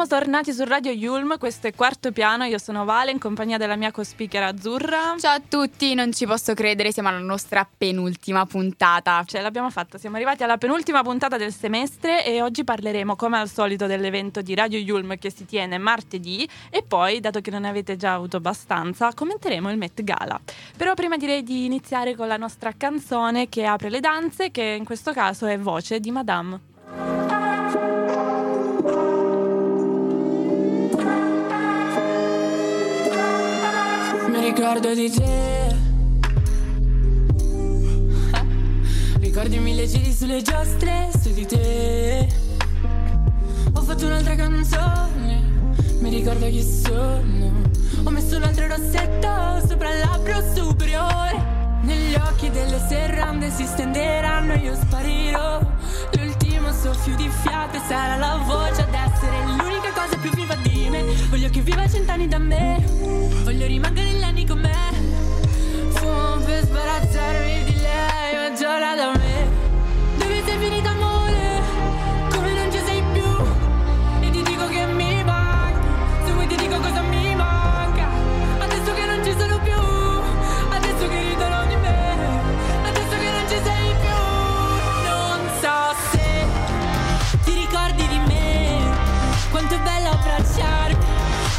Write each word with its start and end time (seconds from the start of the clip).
Siamo 0.00 0.18
tornati 0.18 0.54
su 0.54 0.64
Radio 0.64 0.92
Yulm, 0.92 1.36
questo 1.36 1.66
è 1.66 1.74
Quarto 1.74 2.10
Piano, 2.10 2.44
io 2.44 2.56
sono 2.56 2.86
Vale 2.86 3.10
in 3.10 3.18
compagnia 3.18 3.58
della 3.58 3.76
mia 3.76 3.90
co-speaker 3.90 4.44
Azzurra. 4.44 5.14
Ciao 5.18 5.34
a 5.34 5.42
tutti, 5.46 5.92
non 5.92 6.10
ci 6.14 6.24
posso 6.24 6.54
credere, 6.54 6.90
siamo 6.90 7.10
alla 7.10 7.18
nostra 7.18 7.68
penultima 7.76 8.46
puntata. 8.46 9.22
Ce 9.26 9.42
l'abbiamo 9.42 9.68
fatta, 9.68 9.98
siamo 9.98 10.16
arrivati 10.16 10.42
alla 10.42 10.56
penultima 10.56 11.02
puntata 11.02 11.36
del 11.36 11.52
semestre 11.52 12.24
e 12.24 12.40
oggi 12.40 12.64
parleremo 12.64 13.14
come 13.14 13.40
al 13.40 13.50
solito 13.50 13.84
dell'evento 13.84 14.40
di 14.40 14.54
Radio 14.54 14.78
Yulm 14.78 15.18
che 15.18 15.30
si 15.30 15.44
tiene 15.44 15.76
martedì 15.76 16.48
e 16.70 16.82
poi, 16.82 17.20
dato 17.20 17.42
che 17.42 17.50
non 17.50 17.60
ne 17.60 17.68
avete 17.68 17.96
già 17.96 18.14
avuto 18.14 18.38
abbastanza, 18.38 19.12
commenteremo 19.12 19.70
il 19.70 19.76
Met 19.76 20.02
Gala. 20.02 20.40
Però 20.78 20.94
prima 20.94 21.18
direi 21.18 21.42
di 21.42 21.66
iniziare 21.66 22.16
con 22.16 22.26
la 22.26 22.38
nostra 22.38 22.72
canzone 22.74 23.50
che 23.50 23.66
apre 23.66 23.90
le 23.90 24.00
danze, 24.00 24.50
che 24.50 24.62
in 24.62 24.86
questo 24.86 25.12
caso 25.12 25.44
è 25.44 25.58
Voce 25.58 26.00
di 26.00 26.10
Madame. 26.10 27.39
Ricordo 34.52 34.92
di 34.94 35.08
te. 35.08 35.76
Ricordi 39.20 39.58
mille 39.60 39.86
giri 39.86 40.12
sulle 40.12 40.42
giostre 40.42 41.08
su 41.22 41.32
di 41.32 41.46
te. 41.46 42.28
Ho 43.74 43.80
fatto 43.80 44.06
un'altra 44.06 44.34
canzone. 44.34 45.40
Mi 46.00 46.10
ricordo 46.10 46.46
chi 46.48 46.62
sono. 46.62 47.62
Ho 48.02 48.10
messo 48.10 48.36
un 48.38 48.42
altro 48.42 48.66
rossetto 48.66 49.64
sopra 49.68 49.92
il 49.92 50.00
labbro 50.00 50.42
superiore. 50.52 51.78
Negli 51.82 52.14
occhi 52.14 52.50
delle 52.50 52.80
serrande 52.88 53.50
si 53.50 53.64
stenderanno 53.64 54.54
io 54.54 54.74
sparirò. 54.74 55.60
L'ultimo 56.18 56.72
soffio 56.72 57.14
di 57.14 57.28
fiato 57.28 57.78
sarà 57.86 58.16
la 58.16 58.42
voce 58.44 58.82
ad 58.82 58.94
essere 58.94 59.44
l'unica 59.44 59.79
viva 60.50 60.54
di 60.56 60.88
me. 60.90 61.04
Voglio 61.28 61.48
che 61.50 61.60
viva 61.60 61.88
cent'anni 61.88 62.28
da 62.28 62.38
me. 62.38 62.82
Voglio 63.44 63.66
rimanere 63.66 64.12
negli 64.12 64.22
anni 64.22 64.46
con 64.46 64.58
me. 64.58 64.74
Fumo 65.90 66.36
per 66.44 66.64
sbarazzarmi 66.64 67.64
di 67.64 67.74
lei, 67.76 68.34
ma 68.34 68.56
giora 68.56 68.94
da 68.94 69.12
me. 69.16 69.48
Dove 70.16 70.42
sei 70.44 70.58
finita 70.58 70.90
amore? 70.90 71.09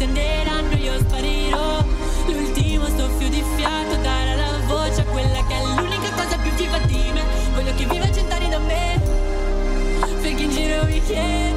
stenderanno, 0.00 0.74
io 0.76 0.98
sparirò. 0.98 1.84
L'ultimo 2.26 2.86
soffio 2.86 3.28
di 3.28 3.44
fiato 3.54 3.96
darà 3.96 4.34
la 4.34 4.58
voce 4.66 5.02
a 5.02 5.04
quella 5.04 5.44
che 5.46 5.54
è 5.54 5.62
l'unica 5.62 6.10
cosa 6.12 6.38
più 6.38 6.50
viva 6.52 6.78
di 6.78 7.10
me. 7.12 7.22
Voglio 7.52 7.74
che 7.74 7.84
viva 7.84 8.10
cent'anni 8.10 8.48
da 8.48 8.58
me. 8.60 8.98
Perché 10.22 10.42
in 10.42 10.50
giro 10.50 10.84
mi 10.84 11.02
chiedo 11.02 11.49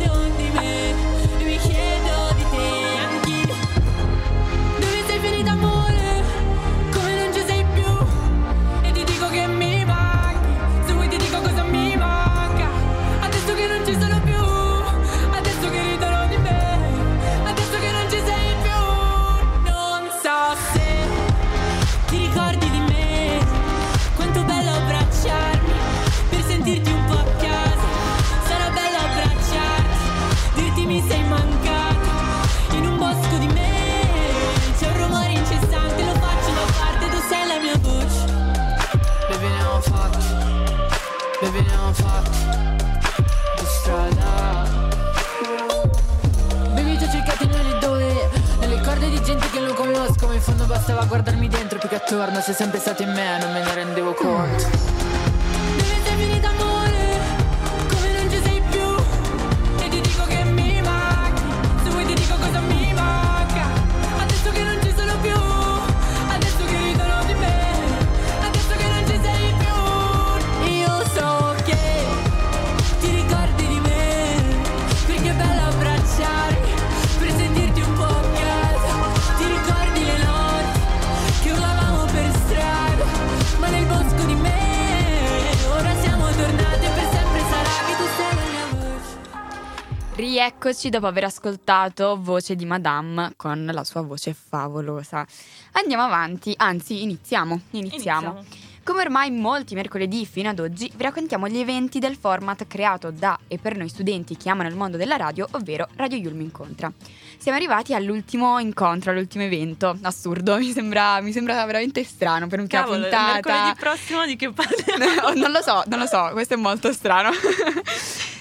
Rieccoci 90.64 90.90
dopo 90.90 91.08
aver 91.08 91.26
ascoltato 91.26 92.18
Voce 92.22 92.56
di 92.56 92.64
Madame 92.64 93.34
con 93.36 93.70
la 93.70 93.84
sua 93.84 94.00
voce 94.00 94.34
favolosa. 94.34 95.28
Andiamo 95.74 96.04
avanti, 96.04 96.54
anzi 96.56 97.02
iniziamo, 97.04 97.64
iniziamo. 97.72 98.32
Iniziamo. 98.32 98.72
Come 98.86 99.02
ormai 99.02 99.32
molti 99.32 99.76
mercoledì 99.76 100.26
fino 100.26 100.50
ad 100.50 100.60
oggi 100.60 100.92
vi 100.94 101.04
raccontiamo 101.04 101.48
gli 101.50 101.58
eventi 101.58 102.00
del 102.00 102.16
format 102.16 102.66
creato 102.68 103.12
da 103.12 103.38
e 103.48 103.58
per 103.58 103.78
noi 103.78 103.90
studenti 103.90 104.38
che 104.38 104.50
amano 104.50 104.68
il 104.70 104.76
mondo 104.76 104.96
della 104.96 105.18
radio, 105.18 105.48
ovvero 105.52 105.88
Radio 105.96 106.18
Yulm 106.18 106.40
Incontra. 106.42 106.92
Siamo 107.38 107.58
arrivati 107.58 107.94
all'ultimo 107.94 108.58
incontro, 108.60 109.12
all'ultimo 109.12 109.44
evento. 109.44 109.98
Assurdo, 110.02 110.58
mi 110.58 110.72
sembra, 110.72 111.20
mi 111.20 111.34
sembra 111.34 111.66
veramente 111.66 112.06
strano 112.06 112.48
per 112.48 112.60
un 112.60 112.68
Cavolo, 112.68 113.02
puntata. 113.02 113.34
mercoledì 113.34 113.80
prossimo 113.80 114.26
di 114.26 114.38
che 114.38 114.52
parliamo? 114.52 115.32
No, 115.34 115.34
non 115.34 115.52
lo 115.52 115.62
so, 115.62 115.84
non 115.88 116.00
lo 116.00 116.06
so, 116.06 116.30
questo 116.32 116.54
è 116.54 116.58
molto 116.58 116.94
strano. 116.94 117.32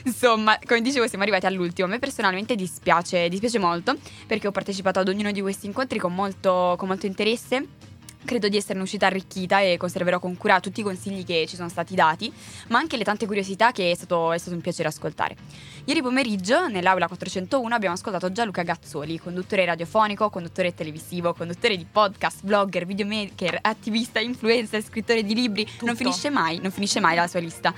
Insomma, 0.04 0.58
come 0.66 0.80
dicevo, 0.80 1.06
siamo 1.06 1.22
arrivati 1.22 1.46
all'ultimo. 1.46 1.86
A 1.86 1.90
me 1.90 1.98
personalmente 1.98 2.54
dispiace, 2.54 3.28
dispiace 3.28 3.58
molto 3.58 3.96
perché 4.26 4.46
ho 4.48 4.50
partecipato 4.52 4.98
ad 4.98 5.08
ognuno 5.08 5.30
di 5.30 5.40
questi 5.40 5.66
incontri 5.66 5.98
con 5.98 6.14
molto, 6.14 6.74
con 6.78 6.88
molto 6.88 7.06
interesse. 7.06 7.66
Credo 8.24 8.48
di 8.48 8.56
esserne 8.56 8.82
uscita 8.82 9.06
arricchita 9.06 9.60
e 9.60 9.76
conserverò 9.76 10.20
con 10.20 10.36
cura 10.36 10.60
tutti 10.60 10.78
i 10.78 10.82
consigli 10.84 11.24
che 11.24 11.44
ci 11.48 11.56
sono 11.56 11.68
stati 11.68 11.96
dati, 11.96 12.32
ma 12.68 12.78
anche 12.78 12.96
le 12.96 13.02
tante 13.02 13.26
curiosità 13.26 13.72
che 13.72 13.90
è 13.90 13.94
stato, 13.96 14.30
è 14.30 14.38
stato 14.38 14.54
un 14.54 14.62
piacere 14.62 14.86
ascoltare. 14.86 15.34
Ieri 15.86 16.02
pomeriggio, 16.02 16.68
nell'aula 16.68 17.08
401, 17.08 17.74
abbiamo 17.74 17.96
ascoltato 17.96 18.30
Gianluca 18.30 18.62
Gazzoli, 18.62 19.18
conduttore 19.18 19.64
radiofonico, 19.64 20.30
conduttore 20.30 20.72
televisivo, 20.72 21.34
conduttore 21.34 21.76
di 21.76 21.84
podcast, 21.84 22.44
blogger, 22.44 22.86
videomaker, 22.86 23.58
attivista, 23.60 24.20
influencer, 24.20 24.84
scrittore 24.84 25.24
di 25.24 25.34
libri. 25.34 25.68
Non 25.80 25.96
finisce 25.96 26.30
mai, 26.30 26.60
non 26.60 26.70
finisce 26.70 27.00
mai 27.00 27.16
la 27.16 27.26
sua 27.26 27.40
lista. 27.40 27.74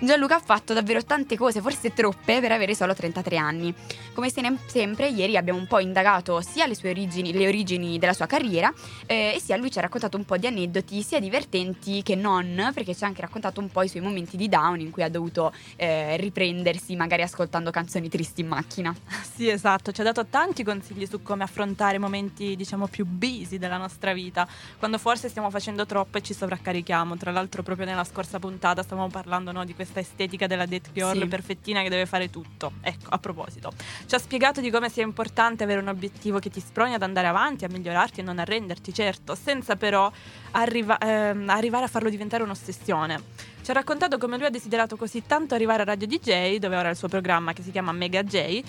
Gianluca 0.00 0.36
ha 0.36 0.40
fatto 0.40 0.74
davvero 0.74 1.02
tante 1.02 1.36
cose, 1.36 1.60
forse 1.60 1.92
troppe, 1.92 2.38
per 2.40 2.52
avere 2.52 2.72
solo 2.76 2.94
33 2.94 3.36
anni. 3.36 3.74
Come 4.14 4.30
sempre, 4.30 5.08
ieri 5.08 5.36
abbiamo 5.36 5.58
un 5.58 5.66
po' 5.66 5.80
indagato 5.80 6.40
sia 6.40 6.66
le 6.66 6.76
sue 6.76 6.90
origini, 6.90 7.32
le 7.32 7.48
origini 7.48 7.98
della 7.98 8.12
sua 8.12 8.26
carriera, 8.26 8.72
eh, 9.06 9.32
e 9.34 9.40
sia 9.40 9.56
lui 9.56 9.72
ci 9.72 9.78
ha 9.78 9.80
raccontato 9.80 10.16
un 10.16 10.24
po' 10.24 10.36
di 10.36 10.46
aneddoti, 10.46 11.02
sia 11.02 11.18
divertenti 11.18 12.04
che 12.04 12.14
non, 12.14 12.70
perché 12.72 12.94
ci 12.94 13.02
ha 13.02 13.08
anche 13.08 13.22
raccontato 13.22 13.58
un 13.58 13.70
po' 13.70 13.82
i 13.82 13.88
suoi 13.88 14.02
momenti 14.02 14.36
di 14.36 14.48
down 14.48 14.78
in 14.78 14.92
cui 14.92 15.02
ha 15.02 15.08
dovuto 15.08 15.52
eh, 15.74 16.16
riprendersi, 16.16 16.94
magari 16.94 17.22
ascoltando 17.22 17.72
canzoni 17.72 18.08
tristi 18.08 18.42
in 18.42 18.48
macchina. 18.48 18.94
Sì, 19.38 19.48
esatto, 19.48 19.92
ci 19.92 20.00
ha 20.00 20.04
dato 20.04 20.26
tanti 20.26 20.64
consigli 20.64 21.06
su 21.06 21.22
come 21.22 21.44
affrontare 21.44 21.98
momenti, 21.98 22.56
diciamo, 22.56 22.88
più 22.88 23.04
busy 23.06 23.56
della 23.58 23.76
nostra 23.76 24.12
vita, 24.12 24.48
quando 24.78 24.98
forse 24.98 25.28
stiamo 25.28 25.48
facendo 25.48 25.86
troppo 25.86 26.18
e 26.18 26.22
ci 26.22 26.34
sovraccarichiamo. 26.34 27.16
Tra 27.16 27.30
l'altro, 27.30 27.62
proprio 27.62 27.86
nella 27.86 28.02
scorsa 28.02 28.40
puntata 28.40 28.82
stavamo 28.82 29.08
parlando 29.08 29.52
no, 29.52 29.64
di 29.64 29.74
questa 29.88 30.00
estetica 30.00 30.46
della 30.46 30.66
Dead 30.66 30.86
Girl 30.92 31.20
Sì. 31.20 31.26
perfettina 31.26 31.82
che 31.82 31.88
deve 31.88 32.06
fare 32.06 32.30
tutto. 32.30 32.72
Ecco, 32.82 33.08
a 33.10 33.18
proposito, 33.18 33.72
ci 34.06 34.14
ha 34.14 34.18
spiegato 34.18 34.60
di 34.60 34.70
come 34.70 34.88
sia 34.90 35.02
importante 35.02 35.64
avere 35.64 35.80
un 35.80 35.88
obiettivo 35.88 36.38
che 36.38 36.50
ti 36.50 36.60
sproni 36.60 36.94
ad 36.94 37.02
andare 37.02 37.26
avanti, 37.26 37.64
a 37.64 37.68
migliorarti 37.68 38.20
e 38.20 38.22
non 38.22 38.38
arrenderti, 38.38 38.92
certo, 38.92 39.34
senza 39.34 39.76
però 39.76 40.10
arriva- 40.52 40.98
ehm, 40.98 41.48
arrivare 41.48 41.84
a 41.84 41.88
farlo 41.88 42.10
diventare 42.10 42.42
un'ossessione. 42.42 43.22
Ci 43.62 43.70
ha 43.70 43.74
raccontato 43.74 44.18
come 44.18 44.36
lui 44.36 44.46
ha 44.46 44.50
desiderato 44.50 44.96
così 44.96 45.24
tanto 45.26 45.54
arrivare 45.54 45.82
a 45.82 45.84
Radio 45.86 46.06
DJ, 46.06 46.56
dove 46.58 46.76
ora 46.76 46.88
ha 46.88 46.90
il 46.90 46.96
suo 46.96 47.08
programma 47.08 47.52
che 47.52 47.62
si 47.62 47.70
chiama 47.70 47.92
Mega 47.92 48.22
J, 48.22 48.62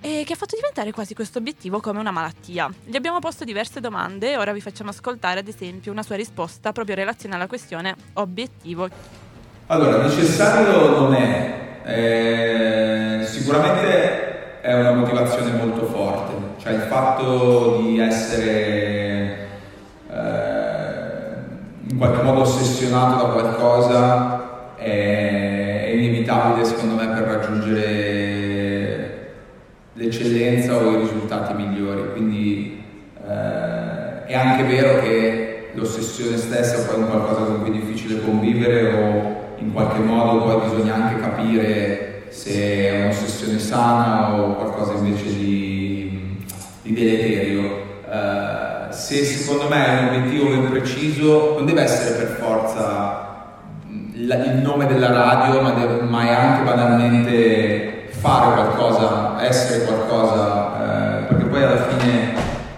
e 0.00 0.22
che 0.26 0.34
ha 0.34 0.36
fatto 0.36 0.54
diventare 0.54 0.92
quasi 0.92 1.14
questo 1.14 1.38
obiettivo 1.38 1.80
come 1.80 1.98
una 1.98 2.10
malattia. 2.10 2.70
Gli 2.84 2.94
abbiamo 2.94 3.20
posto 3.20 3.44
diverse 3.44 3.80
domande 3.80 4.32
e 4.32 4.36
ora 4.36 4.52
vi 4.52 4.60
facciamo 4.60 4.90
ascoltare 4.90 5.40
ad 5.40 5.48
esempio 5.48 5.90
una 5.92 6.02
sua 6.02 6.16
risposta 6.16 6.72
proprio 6.72 6.94
in 6.94 7.00
relazione 7.00 7.36
alla 7.36 7.46
questione 7.46 7.96
obiettivo. 8.14 8.86
Allora, 9.66 10.02
necessario 10.02 10.98
non 10.98 11.14
è, 11.14 11.52
Eh, 11.86 13.20
sicuramente 13.26 14.62
è 14.62 14.72
una 14.72 14.92
motivazione 14.92 15.50
molto 15.52 15.84
forte, 15.84 16.32
cioè 16.56 16.72
il 16.72 16.80
fatto 16.80 17.76
di 17.82 18.00
essere 18.00 19.48
eh, 20.10 21.90
in 21.90 21.98
qualche 21.98 22.22
modo 22.22 22.40
ossessionato 22.40 23.22
da 23.22 23.32
qualcosa 23.32 24.76
è, 24.76 25.92
inevitabile 25.94 26.64
secondo 26.64 26.94
me 26.94 27.06
per 27.08 27.22
raggiungere 27.24 29.32
l'eccellenza 29.92 30.76
o 30.76 30.90
i 30.90 30.96
risultati 31.00 31.52
migliori, 31.52 32.12
quindi 32.12 32.82
eh, 33.28 34.24
è 34.24 34.34
anche 34.34 34.62
vero 34.62 35.00
che 35.00 35.68
l'ossessione 35.74 36.38
stessa 36.38 36.76
è 36.76 36.86
qualcosa 36.86 37.42
con 37.42 37.60
cui 37.60 37.68
è 37.68 37.72
difficile 37.72 38.22
convivere 38.22 38.94
o 38.94 39.42
in 39.64 39.72
qualche 39.72 39.98
modo 40.00 40.44
poi 40.44 40.68
bisogna 40.68 40.94
anche 40.94 41.20
capire 41.20 42.24
se 42.28 42.52
è 42.52 43.02
un'ossessione 43.02 43.58
sana 43.58 44.34
o 44.34 44.54
qualcosa 44.56 44.92
invece 44.94 45.24
di, 45.34 46.44
di 46.82 46.92
deleterio. 46.92 47.62
Eh, 48.10 48.92
se 48.92 49.24
secondo 49.24 49.68
me 49.68 49.86
è 49.86 50.02
un 50.02 50.08
obiettivo 50.08 50.50
ben 50.50 50.70
preciso, 50.70 51.54
non 51.54 51.64
deve 51.64 51.82
essere 51.82 52.16
per 52.24 52.36
forza 52.40 53.22
la- 54.16 54.44
il 54.44 54.56
nome 54.62 54.86
della 54.86 55.10
radio, 55.10 55.60
ma, 55.62 55.70
deve- 55.70 56.02
ma 56.02 56.22
è 56.26 56.32
anche 56.32 56.62
banalmente 56.64 58.08
fare 58.10 58.52
qualcosa, 58.52 59.42
essere 59.42 59.84
qualcosa, 59.84 61.20
eh, 61.20 61.24
perché 61.24 61.44
poi 61.44 61.62
alla 61.62 61.82
fine 61.88 62.32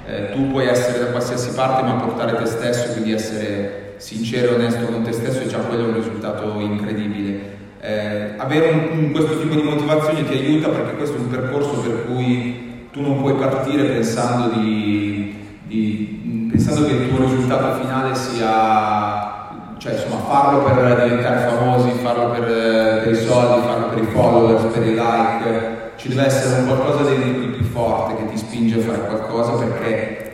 eh, 0.07 0.31
tu 0.33 0.51
puoi 0.51 0.67
essere 0.69 0.99
da 1.01 1.07
qualsiasi 1.07 1.51
parte 1.51 1.83
ma 1.83 1.95
portare 1.95 2.37
te 2.37 2.47
stesso, 2.47 2.93
quindi 2.93 3.13
essere 3.13 3.86
sincero 3.99 4.53
e 4.53 4.55
onesto 4.55 4.85
con 4.87 5.03
te 5.03 5.13
stesso 5.13 5.41
e 5.41 5.47
già 5.47 5.59
quello 5.59 5.85
è 5.85 5.89
un 5.89 5.95
risultato 5.95 6.59
incredibile. 6.61 7.55
Eh, 7.81 8.35
avere 8.37 8.71
un- 8.71 8.99
un- 8.99 9.11
questo 9.13 9.39
tipo 9.41 9.55
di 9.55 9.63
motivazione 9.63 10.25
ti 10.27 10.33
aiuta 10.35 10.69
perché 10.69 10.97
questo 10.97 11.17
è 11.17 11.21
un 11.21 11.29
percorso 11.29 11.81
per 11.81 12.07
cui 12.07 12.89
tu 12.91 13.01
non 13.01 13.21
puoi 13.21 13.35
partire 13.35 13.85
pensando, 13.85 14.59
di, 14.59 15.35
di- 15.67 16.49
pensando 16.51 16.87
che 16.87 16.93
il 16.95 17.09
tuo 17.09 17.25
risultato 17.25 17.81
finale 17.83 18.15
sia, 18.15 19.59
cioè 19.79 19.93
insomma 19.93 20.17
farlo 20.29 20.63
per 20.65 21.03
diventare 21.05 21.49
famosi, 21.49 21.91
farlo 22.03 22.31
per, 22.31 23.03
per 23.05 23.13
i 23.13 23.17
soldi, 23.17 23.67
farlo 23.67 23.89
per 23.89 24.03
i 24.03 24.07
followers, 24.07 24.73
per 24.73 24.87
i 24.87 24.95
like, 24.95 25.75
ci 25.97 26.09
deve 26.09 26.25
essere 26.25 26.61
un 26.61 26.67
qualcosa 26.67 27.03
dentro 27.09 27.41
di 27.41 27.47
più 27.49 27.65
forte 27.65 28.17
che 28.17 28.31
ti 28.31 28.37
spinge 28.39 28.79
a 28.79 28.83
fare 28.83 29.01
qualcosa 29.07 29.53
perché 29.53 30.19
è 30.25 30.26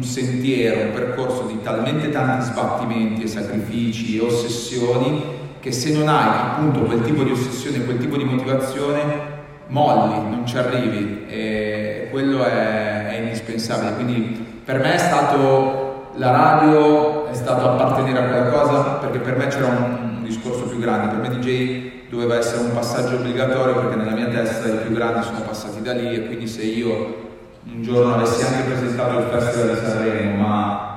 un, 0.00 0.02
sentiero, 0.02 0.86
un 0.86 0.92
percorso 0.92 1.42
di 1.46 1.60
talmente 1.62 2.08
tanti 2.08 2.46
sbattimenti 2.46 3.22
e 3.22 3.26
sacrifici 3.26 4.16
e 4.16 4.22
ossessioni 4.22 5.38
che 5.60 5.72
se 5.72 5.92
non 5.92 6.08
hai 6.08 6.28
appunto 6.38 6.80
quel 6.80 7.02
tipo 7.02 7.22
di 7.22 7.32
ossessione, 7.32 7.84
quel 7.84 7.98
tipo 7.98 8.16
di 8.16 8.24
motivazione, 8.24 9.38
molli, 9.66 10.14
non 10.14 10.46
ci 10.46 10.56
arrivi 10.56 11.26
e 11.28 12.08
quello 12.10 12.42
è, 12.44 13.08
è 13.08 13.18
indispensabile. 13.18 13.94
Quindi 13.94 14.46
per 14.64 14.78
me 14.78 14.94
è 14.94 14.98
stato 14.98 16.12
la 16.16 16.30
radio, 16.30 17.26
è 17.28 17.34
stato 17.34 17.68
appartenere 17.68 18.18
a 18.18 18.28
qualcosa 18.28 18.80
perché 18.94 19.18
per 19.18 19.36
me 19.36 19.48
c'era 19.48 19.66
un, 19.66 20.16
un 20.16 20.22
discorso 20.24 20.62
più 20.62 20.78
grande, 20.78 21.14
per 21.14 21.28
me 21.28 21.38
DJ 21.38 22.08
doveva 22.08 22.38
essere 22.38 22.62
un 22.62 22.72
passaggio 22.72 23.16
obbligatorio 23.16 23.74
perché 23.74 23.96
nella 23.96 24.12
mia 24.12 24.28
testa 24.28 24.66
i 24.66 24.78
più 24.78 24.94
grandi 24.94 25.26
sono 25.26 25.42
passati 25.42 25.82
da 25.82 25.92
lì 25.92 26.14
e 26.14 26.26
quindi 26.26 26.48
se 26.48 26.62
io 26.62 27.28
un 27.64 27.82
giorno 27.82 28.14
avessi 28.14 28.42
anche 28.42 28.70
presentato 28.70 29.18
il 29.18 29.24
Festival 29.30 29.70
di 29.70 29.86
Sanremo 29.86 30.36
ma 30.36 30.90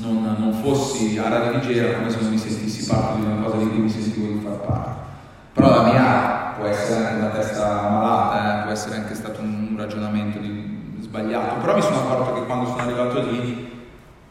non, 0.00 0.36
non 0.38 0.52
fossi 0.62 1.18
a 1.18 1.28
Radio 1.28 1.58
DJ 1.58 1.76
era 1.76 1.98
come 1.98 2.10
se 2.10 2.20
non 2.20 2.30
mi 2.30 2.38
sentissi 2.38 2.86
parte 2.86 3.20
di 3.20 3.26
una 3.26 3.42
cosa 3.42 3.56
di 3.58 3.68
cui 3.68 3.78
mi 3.78 3.90
sentivo 3.90 4.26
di 4.26 4.40
far 4.42 4.58
parte. 4.60 5.04
Però 5.52 5.70
la 5.70 5.82
mia 5.82 6.54
può 6.56 6.66
essere 6.66 7.04
anche 7.04 7.14
una 7.20 7.28
testa 7.28 7.88
malata, 7.90 8.60
eh, 8.60 8.62
può 8.62 8.72
essere 8.72 8.96
anche 8.96 9.14
stato 9.14 9.40
un 9.40 9.74
ragionamento 9.76 10.38
di- 10.38 10.74
sbagliato, 11.00 11.60
però 11.60 11.74
mi 11.76 11.82
sono 11.82 11.96
accorto 11.96 12.34
che 12.34 12.46
quando 12.46 12.66
sono 12.66 12.80
arrivato 12.80 13.20
lì 13.30 13.74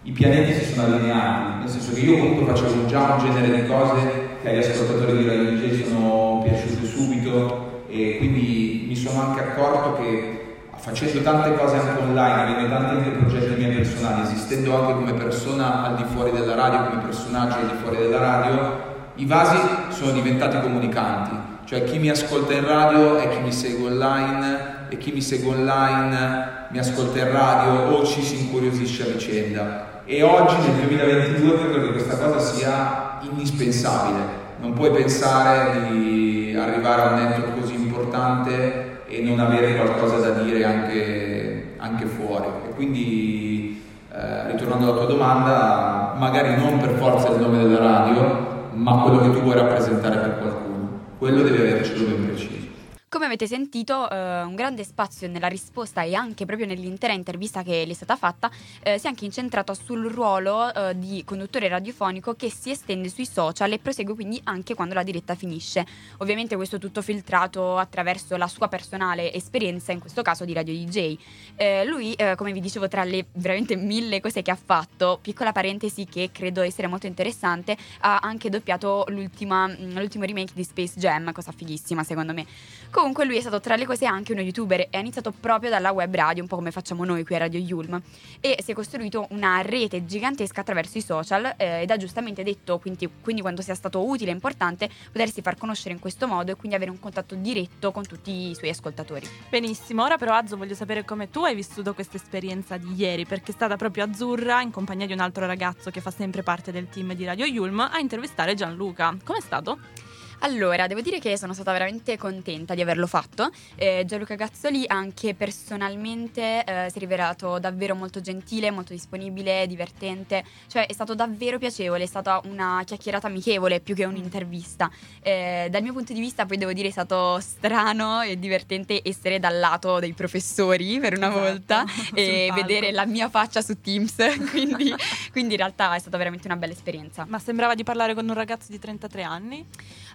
i 0.04 0.12
pianeti 0.12 0.54
si 0.54 0.74
sono 0.74 0.88
allineati, 0.88 1.60
nel 1.60 1.70
senso 1.70 1.94
che 1.94 2.02
io 2.02 2.18
comunque 2.18 2.54
facevo 2.54 2.86
già 2.86 3.16
un 3.18 3.26
genere 3.26 3.62
di 3.62 3.68
cose 3.68 4.38
che 4.42 4.50
agli 4.50 4.58
ascoltatori 4.58 5.18
di 5.18 5.28
Radio 5.28 5.52
DJ 5.52 5.88
sono 5.88 6.42
piaciute 6.44 6.86
subito 6.86 7.84
e 7.88 8.18
quindi 8.18 8.86
mi 8.88 8.96
sono 8.96 9.22
anche 9.22 9.40
accorto 9.40 10.02
che 10.02 10.45
facendo 10.86 11.24
tante 11.24 11.56
cose 11.56 11.78
anche 11.78 12.00
online, 12.00 12.42
avendo 12.44 12.70
tanti 12.70 12.96
anche 12.96 13.10
progetti 13.10 13.56
miei 13.60 13.74
personali, 13.74 14.22
esistendo 14.22 14.80
anche 14.80 14.94
come 14.94 15.14
persona 15.14 15.84
al 15.84 15.96
di 15.96 16.04
fuori 16.04 16.30
della 16.30 16.54
radio, 16.54 16.90
come 16.90 17.02
personaggio 17.02 17.56
al 17.56 17.72
di 17.72 17.78
fuori 17.82 17.98
della 17.98 18.20
radio, 18.20 18.84
i 19.16 19.26
vasi 19.26 19.58
sono 19.90 20.12
diventati 20.12 20.60
comunicanti, 20.62 21.36
cioè 21.66 21.86
chi 21.86 21.98
mi 21.98 22.10
ascolta 22.10 22.54
in 22.54 22.68
radio 22.68 23.18
è 23.18 23.30
chi 23.30 23.40
mi 23.40 23.52
segue 23.52 23.90
online 23.90 24.86
e 24.90 24.98
chi 25.00 25.12
mi 25.12 25.22
segue 25.22 25.56
online 25.56 26.68
mi 26.70 26.78
ascolta 26.78 27.18
in 27.18 27.32
radio 27.32 27.72
o 27.96 28.06
ci 28.06 28.22
si 28.22 28.42
incuriosisce 28.42 29.04
a 29.04 29.06
vicenda. 29.08 30.04
E 30.06 30.22
oggi 30.22 30.56
nel 30.68 30.88
2022 30.88 31.58
credo 31.58 31.82
che 31.82 31.92
questa 31.94 32.18
cosa 32.18 32.40
sia 32.40 33.18
indispensabile. 33.22 34.44
Non 34.60 34.74
puoi 34.74 34.92
pensare 34.92 35.90
di 35.90 36.56
arrivare 36.56 37.02
a 37.02 37.06
un 37.08 37.16
network 37.16 37.60
così 37.60 37.74
importante 37.74 38.95
e 39.08 39.22
non 39.22 39.40
avere 39.40 39.76
qualcosa 39.76 40.18
da 40.18 40.42
dire 40.42 40.64
anche, 40.64 41.74
anche 41.78 42.06
fuori. 42.06 42.48
E 42.68 42.74
quindi, 42.74 43.84
eh, 44.12 44.52
ritornando 44.52 44.86
alla 44.92 44.98
tua 44.98 45.06
domanda, 45.06 46.16
magari 46.18 46.56
non 46.56 46.80
per 46.80 46.92
forza 46.92 47.30
il 47.30 47.40
nome 47.40 47.60
della 47.60 47.80
radio, 47.80 48.70
ma 48.74 49.02
quello 49.02 49.20
che 49.20 49.32
tu 49.32 49.42
vuoi 49.42 49.56
rappresentare 49.56 50.18
per 50.18 50.38
qualcuno. 50.40 51.00
Quello 51.18 51.44
deve 51.44 51.72
avercelo 51.72 52.08
ben 52.08 52.26
preciso. 52.26 52.68
Come 53.16 53.28
avete 53.28 53.48
sentito, 53.48 54.10
eh, 54.10 54.42
un 54.42 54.56
grande 54.56 54.84
spazio 54.84 55.30
nella 55.30 55.48
risposta 55.48 56.02
e 56.02 56.16
anche 56.16 56.44
proprio 56.44 56.68
nell'intera 56.68 57.14
intervista 57.14 57.64
che 57.64 57.86
le 57.86 57.92
è 57.92 57.96
stata 57.96 58.18
fatta 58.18 58.52
eh, 58.84 58.98
si 58.98 59.06
è 59.06 59.08
anche 59.08 59.24
incentrato 59.24 59.74
sul 59.74 60.12
ruolo 60.12 60.74
eh, 60.74 61.00
di 61.00 61.24
conduttore 61.24 61.70
radiofonico 61.70 62.34
che 62.34 62.52
si 62.52 62.72
estende 62.72 63.08
sui 63.08 63.26
social 63.26 63.72
e 63.72 63.80
prosegue 63.80 64.16
quindi 64.16 64.42
anche 64.44 64.74
quando 64.74 64.94
la 64.94 65.04
diretta 65.04 65.34
finisce. 65.34 65.86
Ovviamente 66.18 66.58
questo 66.58 66.78
tutto 66.78 67.02
filtrato 67.02 67.78
attraverso 67.78 68.36
la 68.36 68.50
sua 68.50 68.68
personale 68.68 69.32
esperienza, 69.32 69.94
in 69.94 70.02
questo 70.02 70.22
caso 70.22 70.44
di 70.44 70.52
radio 70.52 70.74
DJ. 70.74 71.18
Eh, 71.56 71.86
lui, 71.86 72.12
eh, 72.16 72.36
come 72.36 72.52
vi 72.52 72.60
dicevo, 72.60 72.90
tra 72.90 73.06
le 73.06 73.28
veramente 73.36 73.78
mille 73.78 74.20
cose 74.20 74.42
che 74.42 74.52
ha 74.52 74.60
fatto, 74.62 75.20
piccola 75.22 75.54
parentesi 75.54 76.04
che 76.04 76.32
credo 76.34 76.64
essere 76.64 76.88
molto 76.88 77.08
interessante, 77.08 77.78
ha 78.02 78.18
anche 78.18 78.50
doppiato 78.50 79.08
mm, 79.10 79.16
l'ultimo 79.16 80.26
remake 80.26 80.52
di 80.54 80.66
Space 80.66 80.96
Jam, 80.98 81.32
cosa 81.32 81.54
fighissima 81.54 82.04
secondo 82.04 82.34
me. 82.34 82.46
Comunque 82.92 83.05
lui 83.26 83.38
è 83.38 83.42
stato 83.42 83.60
tra 83.60 83.76
le 83.76 83.86
cose 83.86 84.06
anche 84.06 84.32
uno 84.32 84.42
youtuber 84.42 84.82
e 84.82 84.98
ha 84.98 85.00
iniziato 85.00 85.32
proprio 85.32 85.70
dalla 85.70 85.92
web 85.92 86.14
radio, 86.14 86.42
un 86.44 86.50
po' 86.50 86.56
come 86.56 86.72
facciamo 86.72 87.04
noi 87.04 87.24
qui 87.24 87.36
a 87.36 87.40
Radio 87.40 87.60
Yulm. 87.60 88.02
E 88.40 88.58
si 88.64 88.72
è 88.72 88.74
costruito 88.74 89.28
una 89.32 89.62
rete 89.62 90.06
gigantesca 90.06 90.62
attraverso 90.62 90.98
i 90.98 91.02
social 91.02 91.54
eh, 91.58 91.82
ed 91.82 91.92
ha 91.92 91.98
giustamente 91.98 92.44
detto, 92.44 92.80
quindi, 92.80 93.10
quindi 93.22 93.42
quando 93.42 93.62
sia 93.62 93.76
stato 93.76 94.06
utile 94.08 94.32
e 94.32 94.34
importante, 94.34 94.90
potersi 95.12 95.42
far 95.42 95.58
conoscere 95.58 95.94
in 95.94 96.00
questo 96.00 96.28
modo 96.28 96.52
e 96.52 96.56
quindi 96.56 96.76
avere 96.76 96.92
un 96.92 97.00
contatto 97.00 97.36
diretto 97.36 97.92
con 97.92 98.06
tutti 98.06 98.50
i 98.50 98.56
suoi 98.56 98.70
ascoltatori. 98.70 99.28
Benissimo, 99.50 100.04
ora 100.04 100.18
però 100.18 100.34
Azzo 100.34 100.58
voglio 100.58 100.76
sapere 100.76 101.04
come 101.04 101.30
tu 101.30 101.44
hai 101.44 101.56
vissuto 101.56 101.94
questa 101.94 102.18
esperienza 102.18 102.78
di 102.78 102.94
ieri, 102.96 103.26
perché 103.26 103.52
è 103.52 103.54
stata 103.54 103.76
proprio 103.76 104.04
Azzurra, 104.06 104.62
in 104.62 104.72
compagnia 104.72 105.06
di 105.06 105.14
un 105.14 105.20
altro 105.20 105.46
ragazzo 105.46 105.92
che 105.92 106.02
fa 106.02 106.12
sempre 106.12 106.44
parte 106.44 106.72
del 106.72 106.90
team 106.90 107.14
di 107.14 107.26
Radio 107.26 107.46
Yulm, 107.46 107.80
a 107.80 108.00
intervistare 108.00 108.54
Gianluca. 108.54 109.16
Com'è 109.24 109.42
stato? 109.42 110.05
Allora, 110.40 110.88
devo 110.88 111.02
dire 111.02 111.20
che 111.20 111.38
sono 111.38 111.54
stata 111.54 111.72
veramente 111.72 112.18
contenta 112.18 112.76
di 112.76 112.82
averlo 112.82 113.08
fatto. 113.08 113.50
Eh, 113.76 114.04
Gianluca 114.06 114.36
Gazzoli 114.36 114.84
anche 114.88 115.34
personalmente 115.34 116.64
eh, 116.64 116.88
si 116.90 116.98
è 116.98 117.00
rivelato 117.00 117.58
davvero 117.60 117.96
molto 117.96 118.22
gentile, 118.22 118.72
molto 118.72 118.94
disponibile, 118.94 119.66
divertente, 119.68 120.44
cioè 120.68 120.86
è 120.88 120.94
stato 120.94 121.16
davvero 121.16 121.58
piacevole, 121.58 122.04
è 122.04 122.08
stata 122.08 122.42
una 122.46 122.82
chiacchierata 122.86 123.28
amichevole 123.28 123.80
più 123.80 123.96
che 123.96 124.06
un'intervista. 124.06 124.90
Eh, 125.22 125.68
dal 125.72 125.82
mio 125.82 125.94
punto 125.94 126.14
di 126.14 126.20
vista 126.20 126.46
poi 126.46 126.58
devo 126.58 126.74
dire 126.74 126.90
è 126.90 126.92
stato 126.92 127.40
strano 127.40 128.22
e 128.22 128.38
divertente 128.38 129.02
essere 129.04 129.40
dal 129.40 129.58
lato 129.60 130.00
dei 130.00 130.14
professori 130.14 131.00
per 131.00 131.18
una 131.18 131.28
Esatto, 131.30 131.40
volta 131.40 131.86
e 132.14 132.46
palco. 132.50 132.62
vedere 132.62 132.92
la 132.92 133.06
mia 133.06 133.30
faccia 133.30 133.62
su 133.62 133.80
Teams, 133.82 134.16
quindi, 134.52 134.94
quindi 135.32 135.54
in 135.54 135.60
realtà 135.60 135.96
è 135.96 136.00
stata 136.00 136.18
veramente 136.18 136.48
una 136.48 136.56
bella 136.58 136.74
esperienza. 136.74 137.26
Ma 137.28 137.40
sembrava 137.40 137.74
di 137.74 137.84
parlare 137.84 138.14
con 138.14 138.28
un 138.28 138.34
ragazzo 138.34 138.72
di 138.72 138.80
33 138.80 139.24
anni. 139.24 139.66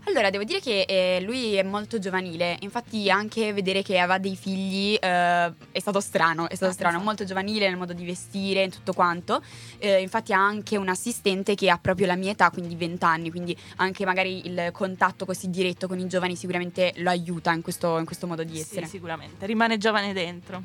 Allora, 0.04 0.30
devo 0.30 0.42
dire 0.44 0.60
che 0.60 0.82
eh, 0.88 1.20
lui 1.20 1.54
è 1.54 1.62
molto 1.62 1.98
giovanile, 1.98 2.56
infatti 2.60 3.08
anche 3.10 3.52
vedere 3.52 3.82
che 3.82 3.98
aveva 3.98 4.18
dei 4.18 4.34
figli 4.34 4.94
eh, 5.00 5.52
è 5.70 5.78
stato 5.78 6.00
strano, 6.00 6.48
è 6.48 6.54
stato 6.56 6.72
Ah, 6.72 6.74
strano, 6.74 6.94
esatto. 6.94 7.04
molto 7.04 7.24
giovanile 7.24 7.68
nel 7.68 7.76
modo 7.76 7.92
di 7.92 8.04
vestire, 8.04 8.64
in 8.64 8.70
tutto 8.70 8.92
quanto. 8.92 9.40
Eh, 9.78 10.00
infatti 10.00 10.32
ha 10.32 10.38
anche 10.44 10.76
un 10.76 10.88
assistente 10.88 11.54
che 11.54 11.70
ha 11.70 11.78
proprio 11.78 12.06
la 12.06 12.16
mia 12.16 12.32
età, 12.32 12.50
quindi 12.50 12.74
20 12.74 13.04
anni, 13.04 13.30
quindi 13.30 13.56
anche 13.76 14.04
magari 14.04 14.46
il 14.46 14.70
contatto 14.72 15.26
così 15.26 15.48
diretto 15.48 15.86
con 15.86 15.98
i 15.98 16.08
giovani 16.08 16.34
sicuramente 16.34 16.92
lo 16.96 17.10
aiuta 17.10 17.52
in 17.52 17.62
questo, 17.62 17.98
in 17.98 18.04
questo 18.04 18.26
modo 18.26 18.42
di 18.42 18.58
essere. 18.58 18.86
Sì, 18.86 18.92
sicuramente. 18.92 19.46
Rimane 19.46 19.76
giovane 19.78 20.12
dentro. 20.12 20.62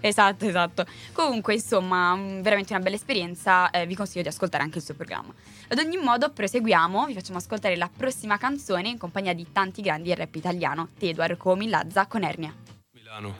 Esatto, 0.00 0.44
esatto. 0.46 0.86
Comunque, 1.12 1.54
insomma, 1.54 2.16
mm, 2.16 2.40
veramente 2.40 2.72
una 2.72 2.82
bella 2.82 2.96
esperienza. 2.96 3.70
eh, 3.70 3.86
vi 3.86 3.94
consiglio 3.94 4.22
di 4.22 4.28
ascoltare 4.28 4.64
anche 4.64 4.78
il 4.78 4.84
suo 4.84 4.94
programma. 4.94 5.32
Ad 5.68 5.78
ogni 5.78 5.98
modo, 5.98 6.30
proseguiamo. 6.30 7.04
Vi 7.06 7.14
facciamo 7.14 7.38
ascoltare 7.38 7.76
la 7.76 7.90
prossima 7.94 8.38
canzone 8.38 8.77
in 8.86 8.98
compagnia 8.98 9.34
di 9.34 9.50
tanti 9.50 9.82
grandi 9.82 10.14
rap 10.14 10.34
italiano: 10.34 10.90
Tedor 10.96 11.36
Comi 11.36 11.68
Lazza 11.68 12.06
con 12.06 12.22
Ernia. 12.22 12.54
Milano. 12.92 13.34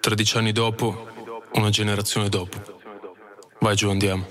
13 0.00 0.36
anni 0.38 0.52
dopo, 0.52 1.08
una 1.52 1.70
generazione 1.70 2.28
dopo. 2.28 2.58
Vai 3.60 3.74
giù, 3.74 3.88
andiamo. 3.88 4.26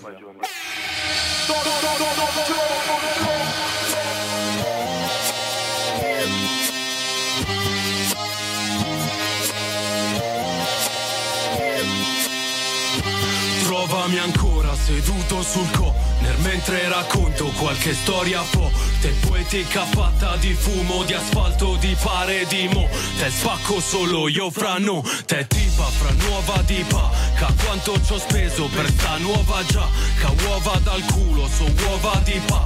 Trovami 13.64 14.18
ancora 14.20 14.74
seduto 14.76 15.42
sul 15.42 15.70
corner 16.16 16.38
mentre 16.40 16.88
racconto 16.88 17.46
qualche 17.58 17.94
storia 17.94 18.42
forte 18.42 19.14
Poetica 19.28 19.86
fatta 19.86 20.36
di 20.38 20.54
fumo, 20.54 21.04
di 21.04 21.14
asfalto, 21.14 21.76
di 21.76 21.96
pare 22.02 22.46
di 22.48 22.68
mo. 22.72 22.88
Te 23.18 23.30
spacco 23.30 23.80
solo 23.80 24.28
io 24.28 24.50
fra 24.50 24.78
no 24.78 25.04
Te 25.26 25.46
tipa 25.48 25.86
fra 25.86 26.12
nuova 26.12 26.62
dipa 26.66 27.10
Ca 27.36 27.54
quanto 27.64 28.02
ci 28.04 28.14
ho 28.14 28.18
speso 28.18 28.68
per 28.74 28.88
sta 28.90 29.18
nuova 29.18 29.64
già 29.66 29.88
Ca 30.20 30.34
uova 30.46 30.80
dal 30.84 31.04
culo, 31.06 31.48
so 31.48 31.66
uova 31.86 32.22
di 32.24 32.40
borsa 32.46 32.65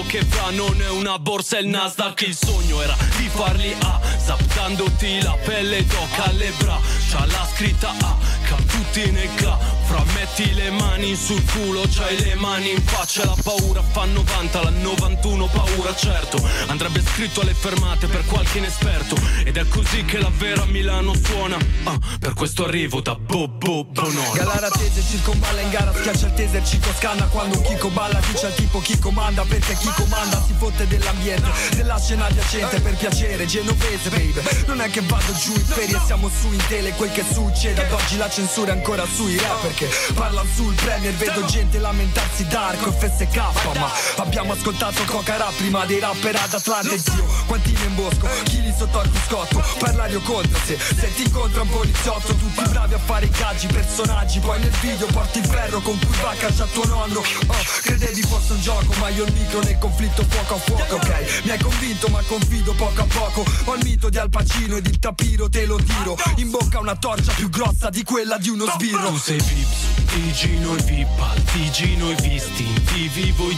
collo 0.00 0.04
che 0.06 0.24
fra 0.24 0.50
non 0.50 0.80
è 0.80 0.88
una 0.90 1.18
borsa 1.18 1.58
è 1.58 1.60
il 1.60 1.68
Nasdaq 1.68 2.22
Il 2.22 2.36
sogno 2.36 2.80
era 2.82 2.96
di 3.16 3.28
farli 3.28 3.74
a 3.80 4.00
Zaptandoti 4.24 5.22
la 5.22 5.36
pelle 5.44 5.84
d'oca 5.86 6.24
alle 6.24 6.52
braccia 6.58 7.26
La 7.26 7.46
scritta 7.52 7.90
A 8.00 8.16
Ca 8.44 8.56
tutti 8.66 9.10
nel 9.10 9.28
cla 9.34 9.58
Fra 9.86 10.02
metti 10.14 10.52
le 10.54 10.70
mani 10.70 11.14
sul 11.16 11.42
culo 11.52 11.82
C'hai 11.88 12.18
le 12.22 12.34
mani 12.34 12.70
in 12.70 12.82
faccia 12.82 13.24
La 13.24 13.36
paura 13.42 13.82
fa 13.82 14.04
90 14.04 14.62
La 14.62 14.70
91 14.70 15.46
paura 15.46 15.94
certo 15.94 16.40
Andrebbe 16.66 17.02
scritto 17.02 17.40
alle 17.40 17.54
fermate 17.54 18.06
per 18.06 18.24
qualche 18.26 18.58
inesperto 18.58 19.16
Ed 19.44 19.56
è 19.56 19.66
così 19.68 20.04
che 20.04 20.18
la 20.18 20.30
vera 20.36 20.64
Milano 20.66 21.12
suona 21.14 21.56
Ah, 21.84 21.98
Per 22.18 22.34
questo 22.34 22.64
arrivo 22.64 23.00
da 23.00 23.14
Bobo 23.14 23.84
Bonora. 23.84 24.30
Galara 24.34 24.68
tese 24.68 25.02
circonvalla 25.02 25.60
in 25.60 25.70
gara 25.70 25.92
Schiaccia 25.92 26.26
il 26.26 26.34
taser 26.34 26.66
Cico 26.66 26.92
scanna 26.96 27.24
quando 27.26 27.58
un 27.58 27.92
balla 27.92 28.20
Dice 28.30 28.46
al 28.46 28.54
tipo 28.54 28.80
chi 28.80 28.98
comanda 28.98 29.44
Perché 29.44 29.74
chi 29.74 29.90
comanda 30.00 30.42
si 30.46 30.54
fotte 30.56 30.86
dell'ambiente 30.86 31.48
Della 31.74 31.98
scena 31.98 32.26
adiacente 32.26 32.80
per 32.80 32.96
piacere 32.96 33.46
Genovese 33.46 34.08
baby. 34.10 34.40
Non 34.66 34.80
è 34.80 34.90
che 34.90 35.00
vado 35.02 35.32
giù 35.34 35.52
in 35.52 35.64
ferie 35.64 36.00
Siamo 36.04 36.28
su 36.28 36.52
in 36.52 36.62
tele 36.68 36.92
Quel 36.92 37.12
che 37.12 37.24
succede 37.30 37.84
ad 37.84 37.92
oggi 37.92 38.16
la 38.16 38.28
censura 38.30 38.72
è 38.72 38.76
ancora 38.76 39.04
sui 39.06 39.36
rap 39.38 39.60
Perché 39.60 39.88
parlano 40.14 40.48
sul 40.54 40.74
premier 40.74 41.14
Vedo 41.14 41.44
gente 41.44 41.78
lamentarsi 41.78 42.46
d'arco 42.46 42.90
e 42.90 43.08
FSK 43.08 43.36
Ma 43.76 43.90
abbiamo 44.16 44.52
ascoltato 44.52 45.02
Coca 45.04 45.36
Rap 45.36 45.54
Prima 45.54 45.84
dei 45.84 46.00
rapper 46.00 46.36
ad 46.36 46.54
Atlante 46.54 46.98
Zio. 46.98 47.24
Quantini 47.46 47.84
in 47.84 47.94
bosco 47.94 48.28
Chili 48.44 48.72
sotto 48.76 48.98
al 49.00 49.08
biscotto 49.08 49.62
Parlare 49.78 50.14
o 50.14 50.20
contro? 50.20 50.58
Se 50.64 50.78
Se 50.78 51.14
ti 51.14 51.22
incontra 51.22 51.62
un 51.62 51.68
poliziotto 51.68 52.34
Tutti 52.34 52.62
bravi 52.68 52.94
a 52.94 52.98
fare 52.98 53.26
i 53.26 53.30
caggi 53.30 53.66
Personaggi. 53.66 54.38
Poi 54.40 54.58
nel 54.60 54.74
video 54.80 55.06
porti 55.06 55.38
il 55.38 55.46
ferro 55.46 55.80
Con 55.80 55.98
cui 55.98 56.16
va 56.22 56.30
a 56.30 56.34
casa 56.34 56.66
tuo 56.72 56.84
nonno. 56.86 57.18
Oh, 57.18 57.54
Credevi 57.82 58.22
fosse 58.22 58.52
un 58.52 58.60
gioco 58.60 58.92
Ma 58.98 59.08
io 59.08 59.24
il 59.24 59.32
micro 59.32 59.60
nel 59.60 59.78
conflitto 59.80 60.24
fuoco 60.28 60.54
a 60.54 60.58
fuoco 60.58 60.94
Ok? 60.94 61.42
Mi 61.44 61.50
hai 61.50 61.58
convinto 61.58 62.08
ma 62.08 62.22
confido 62.22 62.72
poco 62.74 63.00
a 63.00 63.06
poco. 63.06 63.44
Ho 63.64 63.74
il 63.74 63.84
mito 63.84 64.08
di 64.08 64.18
Al 64.18 64.28
Pacino 64.28 64.76
ed 64.76 64.86
il 64.86 64.98
tapiro 64.98 65.48
te 65.48 65.66
lo 65.66 65.76
tiro. 65.76 66.16
In 66.36 66.50
bocca 66.50 66.78
una 66.78 66.94
torcia 66.94 67.32
più 67.32 67.48
grossa 67.48 67.88
di 67.90 68.04
quella 68.04 68.38
di 68.38 68.50
uno 68.50 68.66
sbirro. 68.66 69.08
Tu 69.08 69.16
sei 69.16 69.38
Vips, 69.40 70.04
Tigino 70.06 70.76
e 70.76 70.82
Vippa, 70.82 71.34
Tigino 71.52 72.10
e 72.10 72.14
Vistintivi, 72.16 73.32
voi 73.32 73.54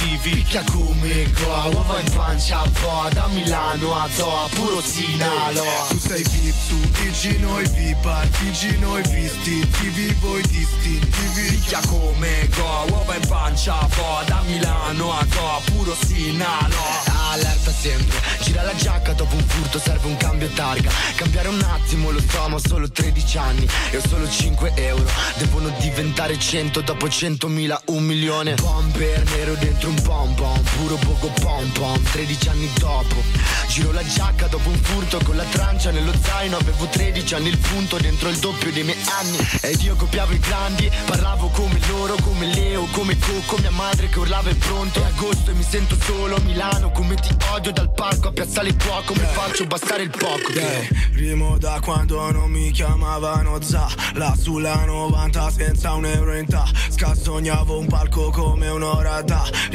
distintivi 0.00 0.18
Picchia 0.40 0.64
come 0.64 1.30
qua, 1.32 1.64
uova 1.72 2.00
in 2.00 2.10
pancia 2.12 2.62
po' 2.80 3.08
Da 3.12 3.26
Milano 3.28 3.94
a 3.94 4.08
Doha, 4.16 4.48
puro 4.54 4.80
Sinalo 4.80 5.62
Tu 5.88 5.98
sei 5.98 6.22
VIP, 6.22 6.54
tu 6.68 6.90
Tigino 6.90 7.58
e 7.58 7.64
Vipa 7.68 8.26
Tigino 8.38 8.96
e 8.96 9.02
visti, 9.02 9.68
TV 9.68 10.14
voi 10.20 10.42
distintivi? 10.42 11.50
Picchia 11.50 11.80
come 11.86 12.48
go, 12.54 12.84
uova 12.90 13.14
in 13.14 13.26
pancia 13.26 13.74
po' 13.74 14.22
Da 14.26 14.42
Milano 14.46 15.12
a 15.12 15.24
Goa, 15.24 15.60
puro 15.64 15.94
Sinalo 16.06 17.10
Allerta 17.30 17.70
sempre, 17.70 18.18
gira 18.42 18.62
la 18.62 18.74
giacca 18.74 19.12
dopo 19.12 19.36
un 19.36 19.44
furto 19.46 19.78
serve 19.78 20.08
un 20.08 20.16
cambio 20.16 20.48
targa. 20.48 20.90
Cambiare 21.14 21.46
un 21.46 21.62
attimo 21.62 22.10
lo 22.10 22.20
so 22.28 22.40
ho 22.40 22.58
solo 22.58 22.90
13 22.90 23.38
anni. 23.38 23.68
E 23.90 23.96
ho 23.98 24.02
solo 24.08 24.28
5 24.28 24.72
euro 24.74 25.08
Devono 25.38 25.68
diventare 25.78 26.36
100 26.36 26.80
dopo 26.80 27.06
100.000 27.06 27.78
un 27.86 28.02
milione. 28.02 28.54
Bomber 28.54 29.22
nero 29.30 29.54
dentro 29.54 29.89
un 29.90 30.02
pom 30.02 30.34
Puro 30.34 30.96
poco 30.96 31.28
pom 31.40 31.68
pom 31.70 32.02
13 32.02 32.48
anni 32.48 32.70
dopo. 32.78 33.22
Giro 33.68 33.92
la 33.92 34.04
giacca 34.04 34.46
dopo 34.46 34.68
un 34.68 34.76
furto 34.76 35.20
con 35.22 35.36
la 35.36 35.44
trancia 35.44 35.90
nello 35.90 36.12
zaino 36.22 36.56
Avevo 36.56 36.86
13 36.86 37.34
anni 37.34 37.48
il 37.48 37.58
punto 37.58 37.98
dentro 37.98 38.28
il 38.28 38.36
doppio 38.38 38.72
dei 38.72 38.82
miei 38.82 38.96
anni. 39.20 39.38
Ed 39.60 39.80
io 39.82 39.96
copiavo 39.96 40.32
i 40.32 40.38
grandi 40.38 40.90
Parlavo 41.06 41.48
come 41.48 41.78
loro, 41.88 42.14
come 42.22 42.46
Leo, 42.46 42.86
come 42.92 43.18
Coco 43.18 43.58
Mia 43.60 43.70
madre 43.70 44.08
che 44.08 44.18
urlava 44.18 44.50
è 44.50 44.54
pronto. 44.54 45.02
È 45.02 45.06
agosto 45.06 45.50
e 45.50 45.54
mi 45.54 45.62
sento 45.68 45.96
solo 46.00 46.36
a 46.36 46.40
Milano 46.40 46.90
Come 46.90 47.14
ti 47.16 47.34
odio 47.52 47.72
dal 47.72 47.92
parco 47.92 48.28
a 48.28 48.32
Piazzale 48.32 48.74
Cuoco 48.74 49.14
Mi 49.14 49.26
faccio 49.32 49.66
bastare 49.66 50.02
il 50.02 50.10
poco. 50.10 50.52
Yeah, 50.52 50.86
primo 51.12 51.58
da 51.58 51.80
quando 51.82 52.30
non 52.30 52.50
mi 52.50 52.70
chiamavano 52.70 53.60
Za 53.60 53.88
Là 54.14 54.34
sulla 54.38 54.84
90 54.84 55.50
senza 55.50 55.92
un 55.92 56.06
euro 56.06 56.36
in 56.36 56.46
tasca 56.46 57.14
Sognavo 57.14 57.78
un 57.78 57.86
palco 57.86 58.30
come 58.30 58.68
un'ora 58.68 59.22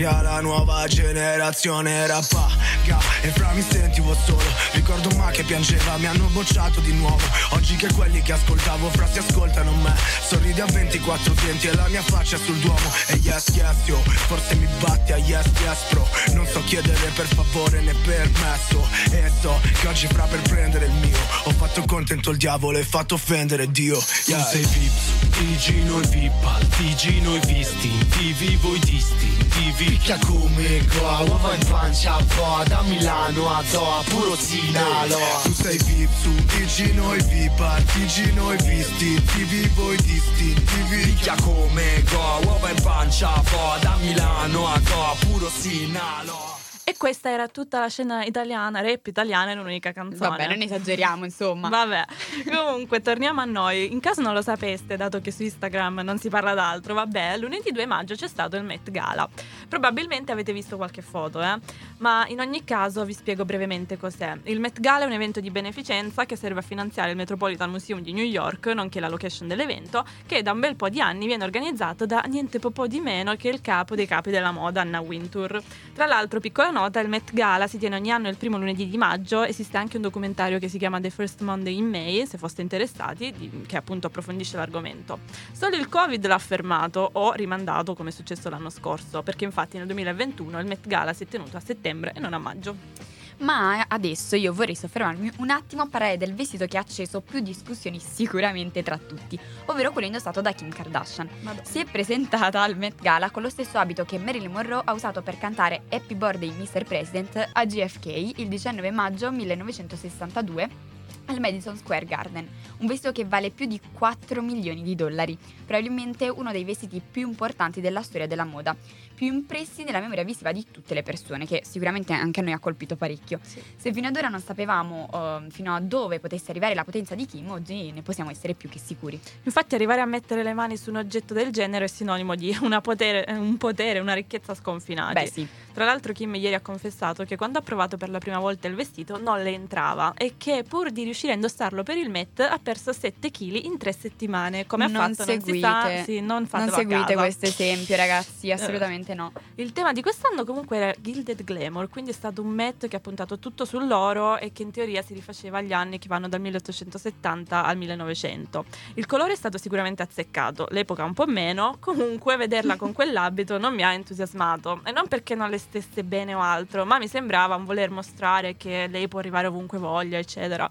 d'aria 0.05 0.21
La 0.21 0.39
nuova 0.41 0.85
generazione 0.87 2.05
rappaga 2.05 2.99
E 3.21 3.29
fra 3.29 3.51
mi 3.53 3.61
sentivo 3.67 4.15
solo 4.25 4.43
Ricordo 4.73 5.09
ma 5.15 5.31
che 5.31 5.43
piangeva 5.43 5.97
Mi 5.97 6.05
hanno 6.05 6.27
bocciato 6.27 6.79
di 6.81 6.93
nuovo. 6.93 7.23
Oggi 7.51 7.75
che 7.75 7.91
quelli 7.93 8.21
che 8.21 8.33
ascoltavo 8.33 8.89
fra 8.89 9.07
si 9.11 9.19
ascoltano 9.19 9.71
me. 9.71 9.93
Sorridi 10.27 10.61
a 10.61 10.65
24 10.65 11.33
denti 11.33 11.67
e 11.67 11.75
la 11.75 11.87
mia 11.87 12.01
faccia 12.01 12.37
sul 12.37 12.57
duomo. 12.57 12.91
E 13.07 13.15
yes 13.23 13.49
yes 13.53 13.75
yo 13.85 14.01
Forse 14.27 14.55
mi 14.55 14.67
batti 14.79 15.13
a 15.13 15.17
yes 15.17 15.45
yes 15.61 15.79
bro. 15.89 16.07
Non 16.33 16.45
so 16.45 16.61
chiedere 16.65 17.09
per 17.15 17.25
favore 17.25 17.81
né 17.81 17.93
permesso. 18.03 18.87
E 19.11 19.31
so 19.41 19.59
che 19.79 19.87
oggi 19.87 20.07
fra 20.07 20.23
per 20.23 20.41
prendere 20.41 20.85
il 20.85 20.93
mio 20.93 21.17
Ho 21.43 21.51
fatto 21.51 21.83
contento 21.85 22.31
il 22.31 22.37
diavolo 22.37 22.77
e 22.77 22.83
fatto 22.83 23.15
offendere 23.15 23.71
Dio. 23.71 23.97
Tu 23.97 24.31
yeah. 24.31 24.43
sei 24.43 24.65
Vips, 24.65 25.37
Tigino 25.37 26.01
e 26.01 26.07
Vippa, 26.07 26.57
Tigino 26.77 27.35
e 27.35 27.39
Vistintivi, 27.39 28.55
voi 28.57 28.79
distintivi 28.79 29.94
Picchia 29.95 30.19
come 30.25 30.85
qua, 30.87 31.19
uova 31.21 31.55
in 31.55 31.65
pancia 31.67 32.17
po' 32.35 32.63
Da 32.67 32.81
Milano 32.81 33.49
a 33.49 33.63
Doha, 33.71 34.03
puro 34.09 34.35
Sinalo 34.35 35.17
Tu 35.43 35.53
sei 35.53 35.77
VIP 35.77 36.09
su 36.21 36.35
Tigino 36.47 37.13
e 37.13 37.23
Vipa 37.23 37.81
Tigino 37.93 38.51
e 38.51 38.57
visti 38.57 39.23
TV 39.23 39.69
voi 39.73 39.95
distintivi. 39.95 40.97
Picchia 41.05 41.35
come 41.41 42.03
go 42.11 42.39
Uova 42.43 42.69
in 42.71 42.81
pancia 42.81 43.29
po' 43.29 43.77
Da 43.79 43.95
Milano 44.01 44.67
a 44.67 44.79
Goa 44.79 45.15
Puro 45.19 45.49
Sinalo 45.49 46.64
E 46.87 46.95
questa 46.97 47.31
era 47.31 47.47
tutta 47.47 47.79
la 47.79 47.89
scena 47.89 48.23
italiana, 48.25 48.79
rap 48.79 49.07
italiana 49.07 49.51
in 49.51 49.57
un'unica 49.57 49.91
canzone. 49.91 50.29
Vabbè, 50.29 50.47
non 50.47 50.61
esageriamo, 50.61 51.25
insomma. 51.25 51.67
Vabbè, 51.67 52.05
comunque 52.45 53.01
torniamo 53.01 53.41
a 53.41 53.45
noi. 53.45 53.91
In 53.91 53.99
caso 53.99 54.21
non 54.21 54.35
lo 54.35 54.43
sapeste, 54.43 54.95
dato 54.95 55.19
che 55.19 55.31
su 55.31 55.41
Instagram 55.41 56.01
non 56.01 56.19
si 56.19 56.29
parla 56.29 56.53
d'altro, 56.53 56.93
vabbè, 56.93 57.39
lunedì 57.39 57.71
2 57.71 57.87
maggio 57.87 58.13
c'è 58.13 58.27
stato 58.27 58.55
il 58.55 58.63
Met 58.63 58.91
Gala. 58.91 59.27
Probabilmente 59.67 60.31
avete 60.31 60.53
visto 60.53 60.75
qualche 60.75 61.01
foto, 61.01 61.41
eh? 61.41 61.57
Ma 61.97 62.23
in 62.27 62.39
ogni 62.39 62.63
caso 62.63 63.03
vi 63.03 63.13
spiego 63.13 63.45
brevemente 63.45 63.97
cos'è. 63.97 64.37
Il 64.43 64.59
Met 64.59 64.79
Gala 64.79 65.05
è 65.05 65.07
un 65.07 65.13
evento 65.13 65.39
di 65.39 65.49
beneficenza 65.49 66.27
che 66.27 66.35
serve 66.35 66.59
a 66.59 66.63
finanziare 66.63 67.09
il 67.09 67.17
Metropolitan 67.17 67.71
Museum 67.71 67.99
di 68.01 68.13
New 68.13 68.23
York, 68.23 68.67
nonché 68.67 68.99
la 68.99 69.09
location 69.09 69.47
dell'evento, 69.47 70.05
che 70.27 70.43
da 70.43 70.51
un 70.51 70.59
bel 70.59 70.75
po' 70.75 70.89
di 70.89 71.01
anni 71.01 71.25
viene 71.25 71.45
organizzato 71.45 72.05
da 72.05 72.21
niente 72.27 72.59
po' 72.59 72.85
di 72.85 72.99
meno 72.99 73.35
che 73.37 73.49
il 73.49 73.61
capo 73.61 73.95
dei 73.95 74.05
capi 74.05 74.29
della 74.29 74.51
moda, 74.51 74.81
Anna 74.81 74.99
Wintour. 74.99 75.59
Tra 75.91 76.05
l'altro, 76.05 76.39
piccola 76.39 76.73
nota, 76.75 76.99
il 76.99 77.07
Met 77.07 77.33
Gala 77.33 77.67
si 77.67 77.77
tiene 77.77 77.95
ogni 77.95 78.11
anno 78.11 78.27
il 78.27 78.35
primo 78.35 78.57
lunedì 78.57 78.89
di 78.89 78.97
maggio, 78.97 79.43
esiste 79.43 79.77
anche 79.77 79.95
un 79.95 80.01
documentario 80.01 80.59
che 80.59 80.67
si 80.67 80.77
chiama 80.77 80.99
The 80.99 81.09
First 81.09 81.41
Monday 81.41 81.77
in 81.77 81.87
May, 81.87 82.25
se 82.27 82.37
foste 82.37 82.61
interessati, 82.61 83.33
di- 83.35 83.63
che 83.65 83.77
appunto 83.77 84.07
approfondisce 84.07 84.57
l'argomento. 84.57 85.19
Solo 85.53 85.77
il 85.77 85.87
Covid 85.87 86.25
l'ha 86.27 86.37
fermato 86.37 87.09
o 87.13 87.31
rimandato 87.31 87.95
come 87.95 88.09
è 88.09 88.11
successo 88.11 88.49
l'anno 88.49 88.69
scorso, 88.69 89.23
perché 89.23 89.45
infatti 89.45 89.77
nel 89.77 89.85
2021 89.85 90.59
il 90.59 90.65
Met 90.65 90.85
Gala 90.85 91.13
si 91.13 91.23
è 91.23 91.27
tenuto 91.27 91.55
a 91.55 91.61
settembre 91.61 92.11
e 92.13 92.19
non 92.19 92.33
a 92.33 92.39
maggio. 92.39 93.14
Ma 93.39 93.85
adesso 93.87 94.35
io 94.35 94.53
vorrei 94.53 94.75
soffermarmi 94.75 95.31
un 95.37 95.49
attimo 95.49 95.81
a 95.81 95.87
parlare 95.87 96.17
del 96.17 96.33
vestito 96.33 96.65
che 96.65 96.77
ha 96.77 96.81
acceso 96.81 97.21
più 97.21 97.41
discussioni 97.41 97.99
sicuramente 97.99 98.81
tra 98.81 98.97
tutti, 98.97 99.37
ovvero 99.65 99.91
quello 99.91 100.07
indossato 100.07 100.41
da 100.41 100.53
Kim 100.53 100.69
Kardashian. 100.69 101.29
Si 101.63 101.79
è 101.79 101.85
presentata 101.85 102.61
al 102.61 102.77
Met 102.77 103.01
Gala 103.01 103.31
con 103.31 103.41
lo 103.41 103.49
stesso 103.49 103.77
abito 103.77 104.05
che 104.05 104.17
Marilyn 104.17 104.51
Monroe 104.51 104.81
ha 104.85 104.93
usato 104.93 105.21
per 105.21 105.37
cantare 105.37 105.83
Happy 105.89 106.15
Birthday 106.15 106.51
Mr. 106.51 106.85
President 106.85 107.49
a 107.51 107.65
JFK 107.65 108.39
il 108.39 108.47
19 108.47 108.91
maggio 108.91 109.31
1962 109.31 110.93
al 111.25 111.39
Madison 111.39 111.75
Square 111.75 112.05
Garden, 112.05 112.47
un 112.77 112.87
vestito 112.87 113.11
che 113.11 113.25
vale 113.25 113.49
più 113.49 113.65
di 113.65 113.79
4 113.93 114.41
milioni 114.41 114.83
di 114.83 114.95
dollari, 114.95 115.37
probabilmente 115.65 116.29
uno 116.29 116.51
dei 116.51 116.63
vestiti 116.63 117.01
più 117.01 117.27
importanti 117.27 117.81
della 117.81 118.03
storia 118.03 118.27
della 118.27 118.43
moda, 118.43 118.75
più 119.15 119.27
impressi 119.27 119.83
nella 119.83 119.99
memoria 119.99 120.23
visiva 120.23 120.51
di 120.51 120.65
tutte 120.69 120.93
le 120.93 121.01
persone, 121.01 121.45
che 121.45 121.63
sicuramente 121.65 122.13
anche 122.13 122.41
a 122.41 122.43
noi 122.43 122.53
ha 122.53 122.59
colpito 122.59 122.95
parecchio. 122.95 123.39
Se 123.43 123.93
fino 123.93 124.07
ad 124.07 124.15
ora 124.15 124.27
non 124.27 124.41
sapevamo 124.41 125.09
eh, 125.11 125.49
fino 125.49 125.73
a 125.73 125.79
dove 125.79 126.19
potesse 126.19 126.51
arrivare 126.51 126.75
la 126.75 126.83
potenza 126.83 127.15
di 127.15 127.25
Kim, 127.25 127.49
oggi 127.49 127.91
ne 127.91 128.01
possiamo 128.01 128.29
essere 128.29 128.53
più 128.53 128.69
che 128.69 128.79
sicuri. 128.79 129.19
Infatti 129.43 129.75
arrivare 129.75 130.01
a 130.01 130.05
mettere 130.05 130.43
le 130.43 130.53
mani 130.53 130.77
su 130.77 130.89
un 130.89 130.97
oggetto 130.97 131.33
del 131.33 131.51
genere 131.51 131.85
è 131.85 131.87
sinonimo 131.87 132.35
di 132.35 132.55
una 132.61 132.81
potere, 132.81 133.25
un 133.31 133.57
potere, 133.57 133.99
una 133.99 134.13
ricchezza 134.13 134.53
sconfinati. 134.53 135.13
Beh 135.13 135.27
sì, 135.27 135.47
Tra 135.73 135.85
l'altro 135.85 136.13
Kim 136.13 136.35
ieri 136.35 136.55
ha 136.55 136.61
confessato 136.61 137.23
che 137.23 137.37
quando 137.37 137.59
ha 137.59 137.61
provato 137.61 137.97
per 137.97 138.09
la 138.09 138.19
prima 138.19 138.39
volta 138.39 138.67
il 138.67 138.75
vestito 138.75 139.17
non 139.17 139.41
le 139.41 139.51
entrava 139.51 140.13
e 140.17 140.33
che 140.37 140.63
pur 140.67 140.91
di 140.91 141.03
riuscire 141.03 141.31
a 141.31 141.35
indossarlo 141.35 141.83
per 141.83 141.97
il 141.97 142.09
Met 142.09 142.41
ha 142.41 142.59
perso 142.61 142.91
7 142.91 143.31
kg 143.31 143.63
in 143.63 143.77
3 143.77 143.91
settimane. 143.93 144.65
Come 144.65 144.85
ha 144.85 144.87
non 144.87 145.13
fatto 145.13 145.23
seguite, 145.23 145.67
non 145.67 145.81
si 145.87 145.97
sa, 145.97 146.03
sì, 146.03 146.19
non 146.21 146.47
a 146.49 146.69
seguite 146.69 147.15
questo 147.15 147.45
esempio 147.45 147.95
ragazzi, 147.95 148.51
assolutamente 148.51 149.04
no. 149.13 149.31
Il 149.55 149.71
tema 149.71 149.93
di 149.93 150.01
quest'anno 150.01 150.43
comunque 150.43 150.77
era 150.77 150.93
Gilded 150.99 151.43
Glamour, 151.43 151.89
quindi 151.89 152.11
è 152.11 152.13
stato 152.13 152.41
un 152.41 152.49
Met 152.49 152.87
che 152.87 152.95
ha 152.95 152.99
puntato 152.99 153.39
tutto 153.39 153.65
sull'oro 153.65 154.37
e 154.37 154.51
che 154.51 154.63
in 154.63 154.71
teoria 154.71 155.01
si 155.01 155.13
rifaceva 155.13 155.59
agli 155.59 155.73
anni 155.73 155.99
che 155.99 156.07
vanno 156.07 156.27
dal 156.27 156.41
1870 156.41 157.63
al 157.63 157.77
1900. 157.77 158.65
Il 158.95 159.05
colore 159.05 159.33
è 159.33 159.35
stato 159.35 159.57
sicuramente 159.57 160.01
azzeccato, 160.01 160.67
l'epoca 160.71 161.03
un 161.03 161.13
po' 161.13 161.27
meno, 161.27 161.77
comunque 161.79 162.35
vederla 162.37 162.75
con 162.75 162.91
quell'abito 162.93 163.57
non 163.57 163.73
mi 163.73 163.83
ha 163.83 163.93
entusiasmato 163.93 164.81
e 164.83 164.91
non 164.91 165.07
perché 165.07 165.35
non 165.35 165.49
le 165.49 165.57
stesse 165.57 166.03
bene 166.03 166.33
o 166.33 166.41
altro, 166.41 166.85
ma 166.85 166.97
mi 166.97 167.07
sembrava 167.07 167.55
un 167.55 167.65
voler 167.65 167.89
mostrare 167.89 168.57
che 168.57 168.87
lei 168.87 169.07
può 169.07 169.19
arrivare 169.19 169.47
ovunque 169.47 169.77
voglia, 169.77 170.17
eccetera. 170.17 170.69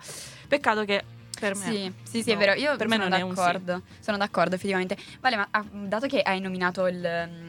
Peccato 0.49 0.85
che 0.85 1.05
per 1.45 1.57
me 1.57 1.65
Sì, 1.65 1.93
sì, 2.03 2.23
sì, 2.23 2.31
è 2.31 2.35
no, 2.35 2.39
vero. 2.41 2.53
Io 2.55 2.77
per 2.77 2.89
me 2.89 2.97
sono 2.97 3.09
non 3.09 3.19
è 3.19 3.23
un 3.23 3.31
sì. 3.31 3.37
d'accordo. 3.37 3.83
Sono 4.01 4.17
d'accordo, 4.17 4.55
effettivamente. 4.55 4.97
Vale, 5.21 5.37
ma 5.37 5.49
ah, 5.51 5.65
dato 5.71 6.07
che 6.07 6.21
hai 6.23 6.41
nominato 6.41 6.87
il, 6.87 6.97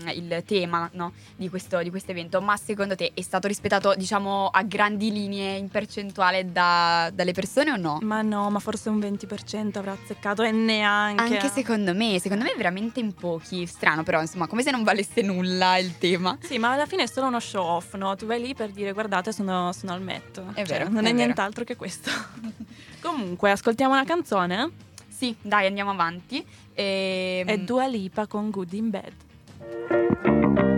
mm, 0.03 0.07
il 0.09 0.43
tema 0.45 0.89
no, 0.93 1.13
di 1.35 1.49
questo 1.49 1.81
di 1.81 1.89
questo 1.89 2.11
evento, 2.11 2.41
ma 2.41 2.57
secondo 2.57 2.96
te 2.96 3.11
è 3.13 3.22
stato 3.22 3.48
rispettato, 3.48 3.93
diciamo, 3.96 4.48
a 4.48 4.63
grandi 4.63 5.11
linee 5.11 5.57
in 5.57 5.70
percentuale 5.70 6.51
da- 6.51 7.09
dalle 7.13 7.31
persone 7.33 7.72
o 7.72 7.75
no? 7.77 8.00
Ma 8.01 8.22
no, 8.22 8.50
ma 8.50 8.59
forse 8.59 8.89
un 8.89 9.00
20% 9.00 9.77
avrà 9.77 9.91
azzeccato 9.93 10.43
e 10.43 10.51
neanche. 10.51 11.22
Anche 11.22 11.50
secondo 11.50 11.93
me, 11.93 12.20
secondo 12.20 12.43
me 12.43 12.53
veramente 12.55 13.00
in 13.00 13.13
pochi. 13.13 13.65
Strano, 13.65 14.03
però, 14.03 14.22
insomma, 14.22 14.48
come 14.48 14.61
se 14.63 14.72
non 14.72 14.83
valesse 14.83 15.22
nulla 15.22 15.77
il 15.77 15.98
tema. 15.98 16.37
Sì, 16.41 16.57
ma 16.57 16.72
alla 16.72 16.85
fine 16.85 17.03
è 17.03 17.07
solo 17.07 17.27
uno 17.27 17.39
show 17.39 17.65
off, 17.65 17.93
no? 17.96 18.15
Tu 18.15 18.25
vai 18.25 18.41
lì 18.41 18.53
per 18.53 18.70
dire 18.72 18.91
guardate, 18.91 19.31
sono, 19.31 19.72
sono 19.72 19.93
al 19.93 20.01
Met. 20.01 20.41
È 20.53 20.65
Cioè, 20.65 20.77
vero, 20.79 20.89
Non 20.89 20.98
è 21.05 21.09
è, 21.09 21.11
vero. 21.11 21.15
nient'altro 21.15 21.63
che 21.63 21.75
questo. 21.75 22.09
Comunque, 23.05 23.51
ascoltiamo 23.51 23.94
una 23.94 24.03
canzone. 24.03 24.72
Sì, 25.07 25.35
dai, 25.39 25.68
andiamo 25.68 25.91
avanti. 25.91 26.44
Ehm, 26.74 27.46
È 27.48 27.57
Dua 27.59 27.85
Lipa 27.85 28.25
con 28.25 28.50
Good 28.50 28.74
in 28.74 28.89
Bed. 28.89 30.75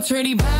It's 0.00 0.10
really 0.10 0.32
bad, 0.32 0.59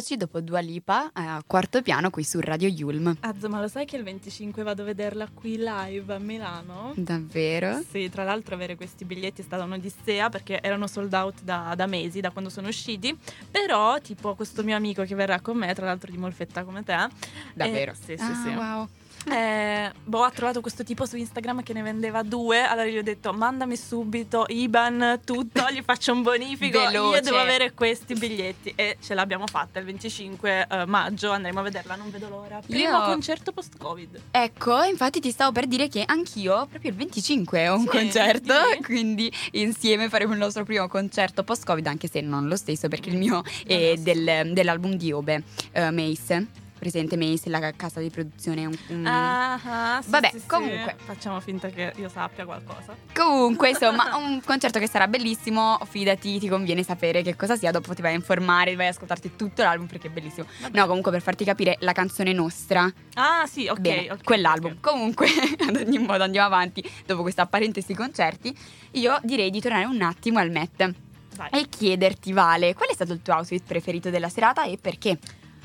Rieccoci 0.00 0.16
dopo 0.16 0.40
Dua 0.40 0.60
Lipa 0.60 1.08
eh, 1.08 1.20
a 1.20 1.42
quarto 1.46 1.82
piano 1.82 2.08
qui 2.08 2.24
su 2.24 2.40
Radio 2.40 2.68
Yulm. 2.70 3.18
Azzo, 3.20 3.50
ma 3.50 3.60
lo 3.60 3.68
sai 3.68 3.84
che 3.84 3.98
il 3.98 4.02
25 4.02 4.62
vado 4.62 4.80
a 4.80 4.86
vederla 4.86 5.28
qui 5.28 5.58
live 5.58 6.14
a 6.14 6.18
Milano? 6.18 6.94
Davvero? 6.96 7.82
Sì, 7.86 8.08
tra 8.08 8.24
l'altro 8.24 8.54
avere 8.54 8.76
questi 8.76 9.04
biglietti 9.04 9.42
è 9.42 9.44
stata 9.44 9.62
un'odissea 9.64 10.30
perché 10.30 10.62
erano 10.62 10.86
sold 10.86 11.12
out 11.12 11.42
da, 11.42 11.74
da 11.76 11.84
mesi, 11.84 12.20
da 12.20 12.30
quando 12.30 12.48
sono 12.48 12.68
usciti. 12.68 13.14
Però, 13.50 14.00
tipo, 14.00 14.34
questo 14.34 14.62
mio 14.62 14.74
amico 14.74 15.02
che 15.02 15.14
verrà 15.14 15.42
con 15.42 15.58
me, 15.58 15.74
tra 15.74 15.84
l'altro 15.84 16.10
di 16.10 16.16
Molfetta 16.16 16.64
come 16.64 16.82
te. 16.82 16.96
Davvero? 17.52 17.92
eh, 17.92 17.94
sì, 17.94 18.16
sì, 18.16 18.22
Ah, 18.22 18.34
sì. 18.42 18.48
wow. 18.48 18.88
Eh, 19.28 19.90
boh, 20.02 20.22
ha 20.22 20.30
trovato 20.30 20.60
questo 20.62 20.82
tipo 20.82 21.04
su 21.04 21.16
Instagram 21.16 21.62
che 21.62 21.72
ne 21.74 21.82
vendeva 21.82 22.22
due. 22.22 22.62
Allora 22.62 22.86
gli 22.86 22.96
ho 22.96 23.02
detto: 23.02 23.32
mandami 23.32 23.76
subito 23.76 24.46
IBAN, 24.48 25.20
tutto, 25.24 25.64
gli 25.70 25.82
faccio 25.84 26.12
un 26.12 26.22
bonifico. 26.22 26.78
Io 26.78 26.86
Veloce. 26.86 27.20
devo 27.20 27.36
avere 27.38 27.72
questi 27.72 28.14
biglietti. 28.14 28.72
E 28.74 28.96
ce 29.00 29.14
l'abbiamo 29.14 29.46
fatta 29.46 29.78
il 29.78 29.84
25 29.84 30.66
eh, 30.70 30.86
maggio. 30.86 31.30
Andremo 31.32 31.60
a 31.60 31.62
vederla, 31.62 31.96
non 31.96 32.10
vedo 32.10 32.28
l'ora. 32.28 32.60
Primo 32.66 32.98
Io- 32.98 33.04
concerto 33.04 33.52
post-Covid. 33.52 34.20
Ecco, 34.30 34.82
infatti 34.82 35.20
ti 35.20 35.30
stavo 35.30 35.52
per 35.52 35.66
dire 35.66 35.88
che 35.88 36.02
anch'io 36.06 36.66
proprio 36.68 36.90
il 36.90 36.96
25 36.96 37.68
ho 37.68 37.74
un 37.76 37.82
Sì, 37.82 37.88
concerto, 37.88 38.54
sì. 38.72 38.82
quindi 38.82 39.30
insieme 39.52 40.08
faremo 40.08 40.32
il 40.32 40.38
nostro 40.38 40.64
primo 40.64 40.88
concerto 40.88 41.44
post-Covid, 41.44 41.86
anche 41.86 42.08
se 42.08 42.20
non 42.22 42.48
lo 42.48 42.56
stesso 42.56 42.88
perché 42.88 43.10
il 43.10 43.18
mio 43.18 43.42
è 43.66 43.94
del- 43.98 44.52
dell'album 44.54 44.94
di 44.94 45.12
Obe, 45.12 45.42
eh, 45.72 45.90
Mace. 45.90 46.46
Presente 46.80 47.18
Mace, 47.18 47.50
la 47.50 47.72
casa 47.76 48.00
di 48.00 48.08
produzione. 48.08 48.64
un- 48.64 48.76
un- 48.88 49.06
Ah, 49.06 50.00
sì, 50.02 50.08
Vabbè, 50.10 50.30
sì, 50.32 50.38
sì. 50.40 50.46
comunque. 50.46 50.96
Facciamo 51.04 51.38
finta 51.40 51.68
che 51.68 51.92
io 51.96 52.08
sappia 52.08 52.46
qualcosa. 52.46 52.96
Comunque, 53.14 53.68
insomma, 53.76 54.16
un 54.16 54.40
concerto 54.42 54.78
che 54.78 54.88
sarà 54.88 55.06
bellissimo. 55.06 55.78
Fidati, 55.86 56.38
ti 56.38 56.48
conviene 56.48 56.82
sapere 56.82 57.20
che 57.20 57.36
cosa 57.36 57.54
sia. 57.54 57.70
Dopo 57.70 57.92
ti 57.94 58.00
vai 58.00 58.12
a 58.12 58.16
informare, 58.16 58.74
vai 58.76 58.86
a 58.86 58.90
ascoltarti 58.90 59.36
tutto 59.36 59.62
l'album 59.62 59.86
perché 59.88 60.08
è 60.08 60.10
bellissimo. 60.10 60.46
No, 60.72 60.86
comunque, 60.86 61.10
per 61.10 61.20
farti 61.20 61.44
capire, 61.44 61.76
la 61.80 61.92
canzone 61.92 62.32
nostra. 62.32 62.90
Ah, 63.14 63.44
sì, 63.46 63.66
ok. 63.68 63.78
Bene, 63.80 64.10
ok, 64.12 64.24
quell'album. 64.24 64.70
ok. 64.72 64.80
Comunque, 64.80 65.26
ad 65.68 65.76
ogni 65.76 65.98
modo, 65.98 66.22
andiamo 66.22 66.46
avanti. 66.46 66.82
Dopo 67.04 67.20
questa 67.20 67.44
parentesi 67.44 67.92
concerti, 67.94 68.56
io 68.92 69.18
direi 69.22 69.50
di 69.50 69.60
tornare 69.60 69.84
un 69.84 70.00
attimo 70.00 70.38
al 70.38 70.50
Met 70.50 70.94
Vai. 71.36 71.50
e 71.50 71.68
chiederti, 71.68 72.32
Vale, 72.32 72.72
qual 72.74 72.88
è 72.88 72.94
stato 72.94 73.12
il 73.12 73.20
tuo 73.20 73.34
outfit 73.34 73.62
preferito 73.66 74.08
della 74.08 74.30
serata 74.30 74.64
e 74.64 74.78
perché? 74.80 75.18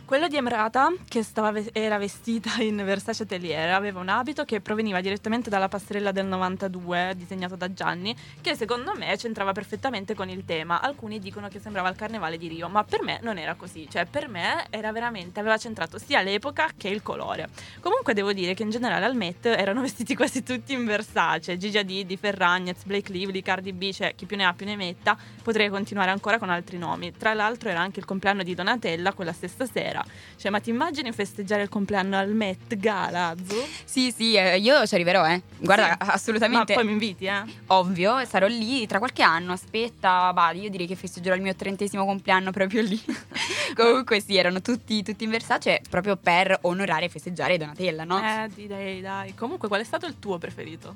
Quello 0.05 0.27
di 0.27 0.35
Emrata, 0.35 0.93
che 1.07 1.25
ve- 1.51 1.69
era 1.73 1.97
vestita 1.97 2.61
in 2.61 2.75
Versace 2.75 3.23
Atelier, 3.23 3.71
aveva 3.71 3.99
un 3.99 4.07
abito 4.07 4.45
che 4.45 4.61
proveniva 4.61 5.01
direttamente 5.01 5.49
dalla 5.49 5.67
passerella 5.67 6.11
del 6.11 6.27
92, 6.27 7.13
disegnato 7.17 7.55
da 7.55 7.73
Gianni, 7.73 8.15
che 8.39 8.55
secondo 8.55 8.93
me 8.95 9.15
c'entrava 9.17 9.51
perfettamente 9.51 10.13
con 10.13 10.29
il 10.29 10.45
tema. 10.45 10.79
Alcuni 10.79 11.17
dicono 11.17 11.47
che 11.47 11.59
sembrava 11.59 11.89
il 11.89 11.95
carnevale 11.95 12.37
di 12.37 12.47
Rio, 12.47 12.69
ma 12.69 12.83
per 12.83 13.01
me 13.01 13.17
non 13.23 13.39
era 13.39 13.55
così. 13.55 13.87
Cioè, 13.89 14.05
per 14.05 14.29
me 14.29 14.67
era 14.69 14.91
veramente, 14.91 15.39
aveva 15.39 15.57
centrato 15.57 15.97
sia 15.97 16.21
l'epoca 16.21 16.69
che 16.77 16.89
il 16.89 17.01
colore. 17.01 17.49
Comunque 17.79 18.13
devo 18.13 18.31
dire 18.31 18.53
che 18.53 18.61
in 18.61 18.69
generale 18.69 19.05
al 19.05 19.15
Met 19.15 19.47
erano 19.47 19.81
vestiti 19.81 20.15
quasi 20.15 20.43
tutti 20.43 20.73
in 20.73 20.85
Versace. 20.85 21.57
Gigi 21.57 21.79
Hadid, 21.79 22.15
Ferragnez, 22.15 22.83
Blake 22.83 23.11
Lively, 23.11 23.41
Cardi 23.41 23.73
B, 23.73 23.91
cioè 23.91 24.13
chi 24.13 24.27
più 24.27 24.37
ne 24.37 24.45
ha 24.45 24.53
più 24.53 24.67
ne 24.67 24.75
metta. 24.75 25.17
Potrei 25.41 25.69
continuare 25.69 26.11
ancora 26.11 26.37
con 26.37 26.51
altri 26.51 26.77
nomi. 26.77 27.11
Tra 27.11 27.33
l'altro 27.33 27.69
era 27.69 27.79
anche 27.79 27.99
il 27.99 28.05
compleanno 28.05 28.43
di 28.43 28.53
Donatella 28.53 29.13
quella 29.13 29.33
stessa 29.33 29.65
sera. 29.65 29.93
Cioè, 30.37 30.51
ma 30.51 30.59
ti 30.59 30.69
immagini 30.69 31.11
festeggiare 31.11 31.61
il 31.63 31.69
compleanno 31.69 32.17
al 32.17 32.33
Met 32.33 32.75
Gala, 32.77 33.27
Azu? 33.29 33.55
Sì, 33.83 34.11
sì, 34.11 34.33
eh, 34.35 34.57
io 34.57 34.85
ci 34.85 34.93
arriverò, 34.95 35.25
eh. 35.27 35.41
Guarda, 35.57 35.97
Sì. 35.99 36.09
assolutamente. 36.11 36.73
Ma 36.73 36.79
poi 36.81 36.85
mi 36.85 36.91
inviti, 36.93 37.25
eh? 37.25 37.43
Ovvio, 37.67 38.23
sarò 38.25 38.47
lì 38.47 38.85
tra 38.87 38.97
qualche 38.99 39.23
anno. 39.23 39.53
Aspetta, 39.53 40.31
va, 40.31 40.51
io 40.51 40.69
direi 40.69 40.87
che 40.87 40.95
festeggerò 40.95 41.35
il 41.35 41.41
mio 41.41 41.55
trentesimo 41.55 42.05
compleanno 42.05 42.51
proprio 42.51 42.81
lì. 42.81 43.01
Comunque, 43.75 44.21
sì, 44.21 44.37
erano 44.37 44.61
tutti, 44.61 45.03
tutti 45.03 45.23
in 45.23 45.29
Versace 45.29 45.81
proprio 45.89 46.15
per 46.15 46.57
onorare 46.61 47.05
e 47.05 47.09
festeggiare 47.09 47.57
Donatella, 47.57 48.03
no? 48.03 48.19
Eh, 48.19 48.49
direi, 48.53 49.01
dai. 49.01 49.33
Comunque, 49.35 49.67
qual 49.67 49.81
è 49.81 49.83
stato 49.85 50.05
il 50.05 50.19
tuo 50.19 50.37
preferito? 50.37 50.95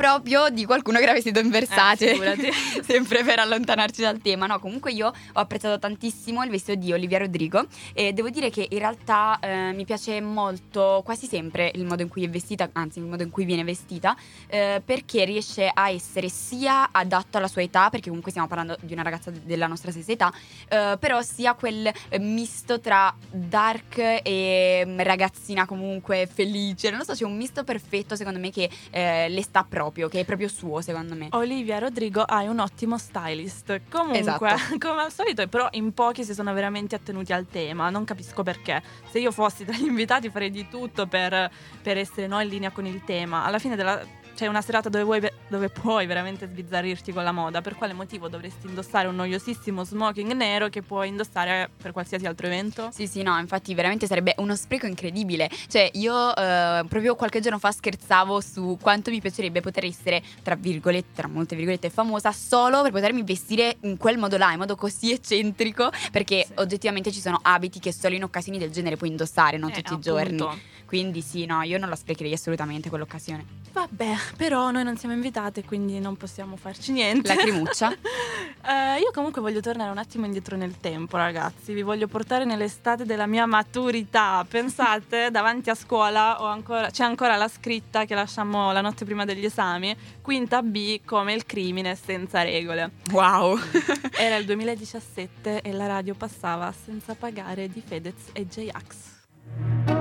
Proprio 0.00 0.48
di 0.48 0.64
qualcuno 0.64 0.96
che 0.96 1.02
era 1.02 1.12
vestito 1.12 1.40
in 1.40 1.50
Versace. 1.50 2.12
Eh. 2.12 2.52
Sempre 2.82 3.22
per 3.22 3.38
allontanarci 3.38 4.00
dal 4.00 4.18
tema. 4.22 4.46
No, 4.46 4.58
comunque 4.58 4.92
io 4.92 5.08
ho 5.08 5.40
apprezzato 5.40 5.78
tantissimo 5.78 6.42
il 6.42 6.48
vestito 6.48 6.78
di 6.78 6.90
Olivia 6.90 7.18
Rodrigo 7.18 7.66
e 7.92 8.14
devo 8.14 8.30
dire 8.30 8.48
che 8.48 8.66
in 8.70 8.78
realtà 8.78 9.38
eh, 9.40 9.72
mi 9.74 9.84
piace 9.84 10.22
molto, 10.22 11.02
quasi 11.04 11.26
sempre, 11.26 11.70
il 11.74 11.84
modo 11.84 12.00
in 12.00 12.08
cui 12.08 12.24
è 12.24 12.30
vestita, 12.30 12.70
anzi 12.72 12.98
il 12.98 13.04
modo 13.04 13.24
in 13.24 13.28
cui 13.28 13.44
viene 13.44 13.62
vestita, 13.62 14.16
eh, 14.46 14.80
perché 14.82 15.26
riesce 15.26 15.70
a 15.70 15.90
essere 15.90 16.30
sia 16.30 16.88
adatto 16.90 17.36
alla 17.36 17.48
sua 17.48 17.60
età, 17.60 17.90
perché 17.90 18.06
comunque 18.06 18.30
stiamo 18.30 18.48
parlando 18.48 18.78
di 18.80 18.94
una 18.94 19.02
ragazza 19.02 19.30
de- 19.30 19.42
della 19.44 19.66
nostra 19.66 19.90
stessa 19.90 20.12
età, 20.12 20.32
eh, 20.68 20.96
però 20.98 21.20
sia 21.20 21.52
quel 21.52 21.92
misto 22.20 22.80
tra 22.80 23.14
dark 23.30 23.98
e 23.98 24.82
mm, 24.86 25.00
ragazzina 25.00 25.66
comunque 25.66 26.26
felice. 26.32 26.88
Non 26.88 27.00
lo 27.00 27.04
so, 27.04 27.12
c'è 27.12 27.24
un 27.24 27.36
misto 27.36 27.64
perfetto 27.64 28.16
secondo 28.16 28.38
me 28.38 28.50
che 28.50 28.70
eh, 28.88 29.28
le 29.28 29.42
sta 29.42 29.62
proprio, 29.62 29.88
che 29.90 30.20
è 30.20 30.24
proprio 30.24 30.48
suo 30.48 30.80
secondo 30.80 31.14
me. 31.14 31.28
Olivia 31.32 31.78
Rodrigo 31.78 32.22
hai 32.22 32.46
un 32.46 32.58
ottimo 32.58 32.98
stylist. 32.98 33.80
Comunque, 33.90 34.18
Esatto. 34.18 34.78
come 34.78 35.02
al 35.02 35.12
solito, 35.12 35.46
però 35.48 35.68
in 35.72 35.92
pochi 35.92 36.24
si 36.24 36.34
sono 36.34 36.52
veramente 36.52 36.94
attenuti 36.94 37.32
al 37.32 37.46
tema. 37.46 37.90
Non 37.90 38.04
capisco 38.04 38.42
perché. 38.42 38.82
Se 39.10 39.18
io 39.18 39.32
fossi 39.32 39.64
tra 39.64 39.76
gli 39.76 39.86
invitati 39.86 40.30
farei 40.30 40.50
di 40.50 40.68
tutto 40.68 41.06
per, 41.06 41.50
per 41.82 41.98
essere 41.98 42.26
no, 42.26 42.40
in 42.40 42.48
linea 42.48 42.70
con 42.70 42.86
il 42.86 43.02
tema. 43.04 43.44
Alla 43.44 43.58
fine 43.58 43.76
della... 43.76 44.18
C'è 44.40 44.46
una 44.46 44.62
serata 44.62 44.88
dove, 44.88 45.04
vuoi 45.04 45.20
ve- 45.20 45.34
dove 45.48 45.68
puoi 45.68 46.06
veramente 46.06 46.46
sbizzarrirti 46.46 47.12
con 47.12 47.22
la 47.24 47.30
moda. 47.30 47.60
Per 47.60 47.74
quale 47.74 47.92
motivo 47.92 48.26
dovresti 48.30 48.68
indossare 48.68 49.06
un 49.06 49.14
noiosissimo 49.16 49.84
smoking 49.84 50.32
nero 50.32 50.70
che 50.70 50.80
puoi 50.80 51.08
indossare 51.08 51.68
per 51.76 51.92
qualsiasi 51.92 52.24
altro 52.24 52.46
evento? 52.46 52.88
Sì, 52.90 53.06
sì, 53.06 53.20
no, 53.20 53.38
infatti 53.38 53.74
veramente 53.74 54.06
sarebbe 54.06 54.32
uno 54.38 54.56
spreco 54.56 54.86
incredibile. 54.86 55.50
Cioè, 55.68 55.90
io 55.92 56.34
eh, 56.34 56.84
proprio 56.88 57.16
qualche 57.16 57.40
giorno 57.40 57.58
fa 57.58 57.70
scherzavo 57.70 58.40
su 58.40 58.78
quanto 58.80 59.10
mi 59.10 59.20
piacerebbe 59.20 59.60
poter 59.60 59.84
essere, 59.84 60.22
tra 60.42 60.54
virgolette, 60.54 61.08
tra 61.16 61.28
molte 61.28 61.54
virgolette, 61.54 61.90
famosa 61.90 62.32
solo 62.32 62.80
per 62.80 62.92
potermi 62.92 63.22
vestire 63.22 63.76
in 63.82 63.98
quel 63.98 64.16
modo 64.16 64.38
là, 64.38 64.52
in 64.52 64.58
modo 64.58 64.74
così 64.74 65.12
eccentrico, 65.12 65.90
perché 66.10 66.44
Sì. 66.46 66.52
oggettivamente 66.54 67.12
ci 67.12 67.20
sono 67.20 67.38
abiti 67.42 67.78
che 67.78 67.92
solo 67.92 68.14
in 68.14 68.22
occasioni 68.22 68.56
del 68.56 68.70
genere 68.70 68.96
puoi 68.96 69.10
indossare, 69.10 69.58
non 69.58 69.68
Eh, 69.68 69.74
tutti 69.74 69.92
i 69.92 69.96
appunto. 69.96 70.10
giorni. 70.10 70.60
Quindi 70.90 71.20
sì, 71.22 71.46
no, 71.46 71.62
io 71.62 71.78
non 71.78 71.88
la 71.88 71.94
sprecherei 71.94 72.32
assolutamente 72.32 72.88
quell'occasione. 72.88 73.44
Vabbè, 73.70 74.12
però 74.36 74.72
noi 74.72 74.82
non 74.82 74.96
siamo 74.96 75.14
invitate, 75.14 75.62
quindi 75.62 76.00
non 76.00 76.16
possiamo 76.16 76.56
farci 76.56 76.90
niente. 76.90 77.32
Lacrimuccia. 77.32 77.94
Eh, 78.62 79.00
io 79.00 79.10
comunque 79.14 79.40
voglio 79.40 79.60
tornare 79.60 79.90
un 79.90 79.96
attimo 79.96 80.26
indietro 80.26 80.54
nel 80.54 80.78
tempo, 80.80 81.16
ragazzi. 81.16 81.72
Vi 81.72 81.80
voglio 81.80 82.08
portare 82.08 82.44
nell'estate 82.44 83.06
della 83.06 83.26
mia 83.26 83.46
maturità. 83.46 84.44
Pensate, 84.46 85.30
davanti 85.32 85.70
a 85.70 85.74
scuola 85.74 86.42
ho 86.42 86.44
ancora- 86.44 86.90
c'è 86.90 87.04
ancora 87.04 87.36
la 87.36 87.48
scritta 87.48 88.04
che 88.04 88.14
lasciamo 88.14 88.70
la 88.72 88.82
notte 88.82 89.06
prima 89.06 89.24
degli 89.24 89.46
esami, 89.46 89.96
quinta 90.20 90.60
B 90.60 91.00
come 91.06 91.32
il 91.32 91.46
crimine 91.46 91.94
senza 91.94 92.42
regole. 92.42 92.90
Wow. 93.12 93.58
Era 94.18 94.36
il 94.36 94.44
2017 94.44 95.62
e 95.62 95.72
la 95.72 95.86
radio 95.86 96.14
passava 96.14 96.70
senza 96.72 97.14
pagare 97.14 97.66
di 97.66 97.82
Fedez 97.84 98.28
e 98.32 98.46
J-Ax. 98.46 99.99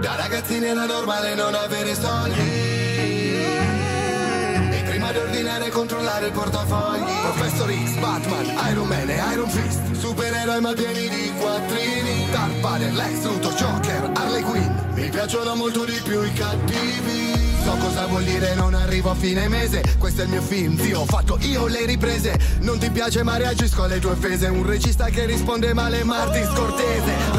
Da 0.00 0.16
ragazzini 0.16 0.64
era 0.64 0.86
normale 0.86 1.34
non 1.34 1.54
avere 1.54 1.94
soldi 1.94 2.40
E 4.70 4.82
prima 4.88 5.12
di 5.12 5.18
ordinare 5.18 5.68
controllare 5.68 6.28
il 6.28 6.32
portafogli. 6.32 7.20
Professor 7.20 7.70
X, 7.70 7.98
Batman, 7.98 8.46
Iron 8.70 8.88
Man 8.88 9.10
e 9.10 9.20
Iron 9.32 9.50
Fist. 9.50 9.92
Supereroi 9.92 10.60
ma 10.62 10.72
pieni 10.72 11.06
di 11.06 11.30
quattrini. 11.38 12.30
Dark 12.30 12.60
Vader, 12.60 12.94
Lex 12.94 13.24
Luthor, 13.24 13.52
Joker, 13.52 14.10
Harley 14.14 14.42
Quinn. 14.42 14.72
Mi 14.94 15.10
piacciono 15.10 15.54
molto 15.54 15.84
di 15.84 16.00
più 16.02 16.22
i 16.22 16.32
cattivi. 16.32 17.48
So 17.62 17.76
cosa 17.76 18.06
vuol 18.06 18.22
dire 18.24 18.54
non 18.54 18.72
arrivo 18.72 19.10
a 19.10 19.14
fine 19.14 19.48
mese. 19.48 19.82
Questo 19.98 20.22
è 20.22 20.24
il 20.24 20.30
mio 20.30 20.40
film, 20.40 20.78
zio, 20.78 21.00
ho 21.00 21.04
fatto 21.04 21.36
io 21.42 21.66
le 21.66 21.84
riprese. 21.84 22.38
Non 22.60 22.78
ti 22.78 22.88
piace 22.88 23.22
ma 23.22 23.36
reagisco 23.36 23.82
alle 23.82 23.98
tue 23.98 24.12
offese. 24.12 24.46
Un 24.46 24.64
regista 24.66 25.10
che 25.10 25.26
risponde 25.26 25.74
male 25.74 26.02
Martin 26.04 26.46
Scortese 26.46 27.29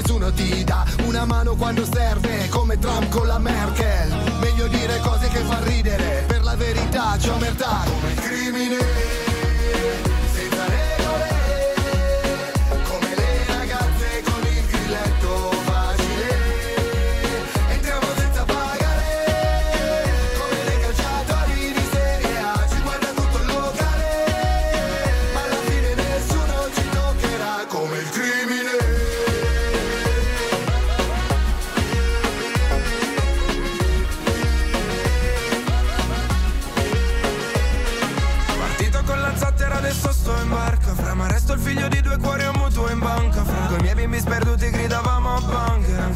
nessuno 0.00 0.32
ti 0.32 0.64
dà 0.64 0.84
Una 1.04 1.24
mano 1.24 1.54
quando 1.54 1.84
serve 1.84 2.48
Come 2.48 2.78
Trump 2.78 3.08
con 3.08 3.26
la 3.26 3.38
Merkel. 3.38 4.14
Meglio 4.40 4.66
dire 4.68 4.98
cose 5.00 5.28
che 5.28 5.40
fa 5.40 5.62
ridere 5.62 6.24
Per 6.26 6.42
la 6.42 6.54
verità 6.54 7.16
c'è 7.18 7.30
omertà 7.30 7.84
come 7.84 8.14
crimine 8.14 9.25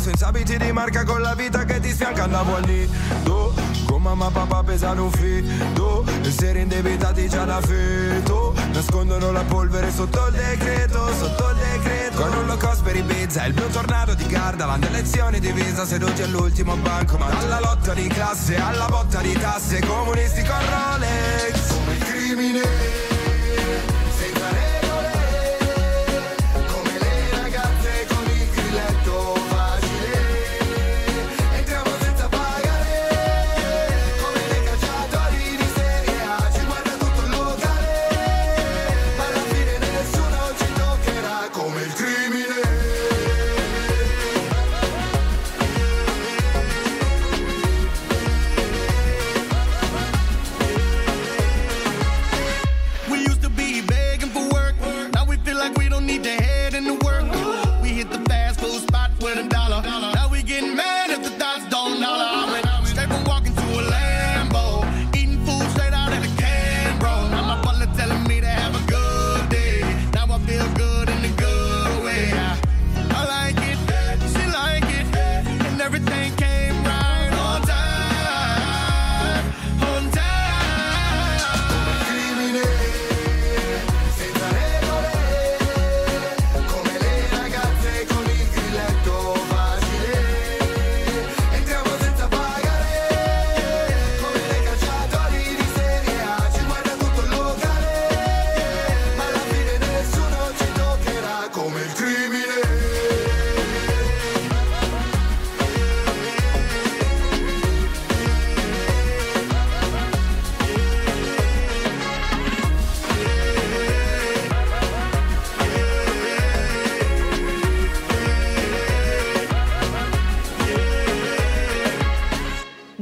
Senza 0.01 0.29
abiti 0.29 0.57
di 0.57 0.73
marca 0.73 1.05
con 1.05 1.21
la 1.21 1.35
vita 1.35 1.65
che 1.65 1.79
ti 1.79 1.91
sfianca 1.91 2.25
andavo 2.25 2.57
al 2.57 2.65
nido 2.65 3.53
Con 3.87 4.01
mamma 4.01 4.29
e 4.29 4.33
papà 4.33 4.63
pesano 4.63 5.05
un 5.05 5.11
fido 5.11 6.05
E 6.23 6.31
seri 6.31 6.63
indebitati 6.63 7.29
già 7.29 7.45
da 7.45 7.61
feto 7.61 8.55
Nascondono 8.73 9.33
la 9.33 9.43
polvere 9.43 9.91
sotto 9.91 10.27
il 10.29 10.35
decreto, 10.35 11.13
sotto 11.19 11.51
il 11.51 11.57
decreto. 11.57 12.17
Con 12.23 12.35
un 12.35 12.47
low 12.47 12.57
cost 12.57 12.83
per 12.83 12.97
Ibiza, 12.97 13.45
il 13.45 13.53
blu 13.53 13.69
tornado 13.69 14.15
di 14.15 14.27
Gardaland 14.27 14.85
Elezioni 14.85 15.39
divisa, 15.39 15.85
seduti 15.85 16.23
all'ultimo 16.23 16.77
banco. 16.77 17.19
Ma 17.19 17.29
dalla 17.29 17.61
lotta 17.61 17.93
di 17.93 18.07
classe 18.07 18.57
alla 18.57 18.87
botta 18.87 19.21
di 19.21 19.33
tasse 19.35 19.81
Comunisti 19.81 20.43
con 20.43 20.59
Rolex. 20.59 21.69
Come 21.69 21.93
il 21.95 22.90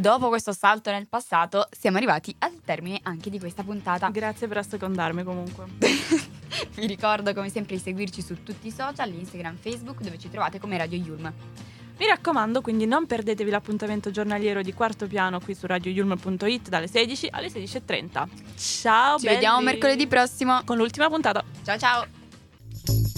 Dopo 0.08 0.28
questo 0.28 0.54
salto 0.54 0.90
nel 0.90 1.06
passato, 1.06 1.68
siamo 1.70 1.98
arrivati 1.98 2.34
al 2.38 2.62
termine 2.64 2.98
anche 3.02 3.28
di 3.28 3.38
questa 3.38 3.62
puntata. 3.62 4.08
Grazie 4.08 4.48
per 4.48 4.56
assecondarmi 4.56 5.22
comunque. 5.22 5.66
Vi 6.76 6.86
ricordo 6.86 7.34
come 7.34 7.50
sempre 7.50 7.76
di 7.76 7.82
seguirci 7.82 8.22
su 8.22 8.42
tutti 8.42 8.68
i 8.68 8.70
social, 8.70 9.12
Instagram, 9.12 9.56
Facebook, 9.60 10.00
dove 10.00 10.18
ci 10.18 10.30
trovate 10.30 10.58
come 10.58 10.78
Radio 10.78 10.96
Yulm. 10.96 11.30
Mi 11.98 12.06
raccomando, 12.06 12.62
quindi 12.62 12.86
non 12.86 13.04
perdetevi 13.04 13.50
l'appuntamento 13.50 14.10
giornaliero 14.10 14.62
di 14.62 14.72
quarto 14.72 15.06
piano 15.06 15.40
qui 15.40 15.54
su 15.54 15.66
radioyulm.it 15.66 16.70
dalle 16.70 16.88
16 16.88 17.28
alle 17.30 17.48
16.30. 17.48 18.28
Ciao, 18.56 19.18
Ci 19.18 19.26
vediamo 19.26 19.58
belli! 19.58 19.72
mercoledì 19.72 20.06
prossimo. 20.06 20.62
con 20.64 20.78
l'ultima 20.78 21.10
puntata. 21.10 21.44
Ciao 21.62 21.76
ciao. 21.76 22.06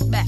Beh. 0.06 0.24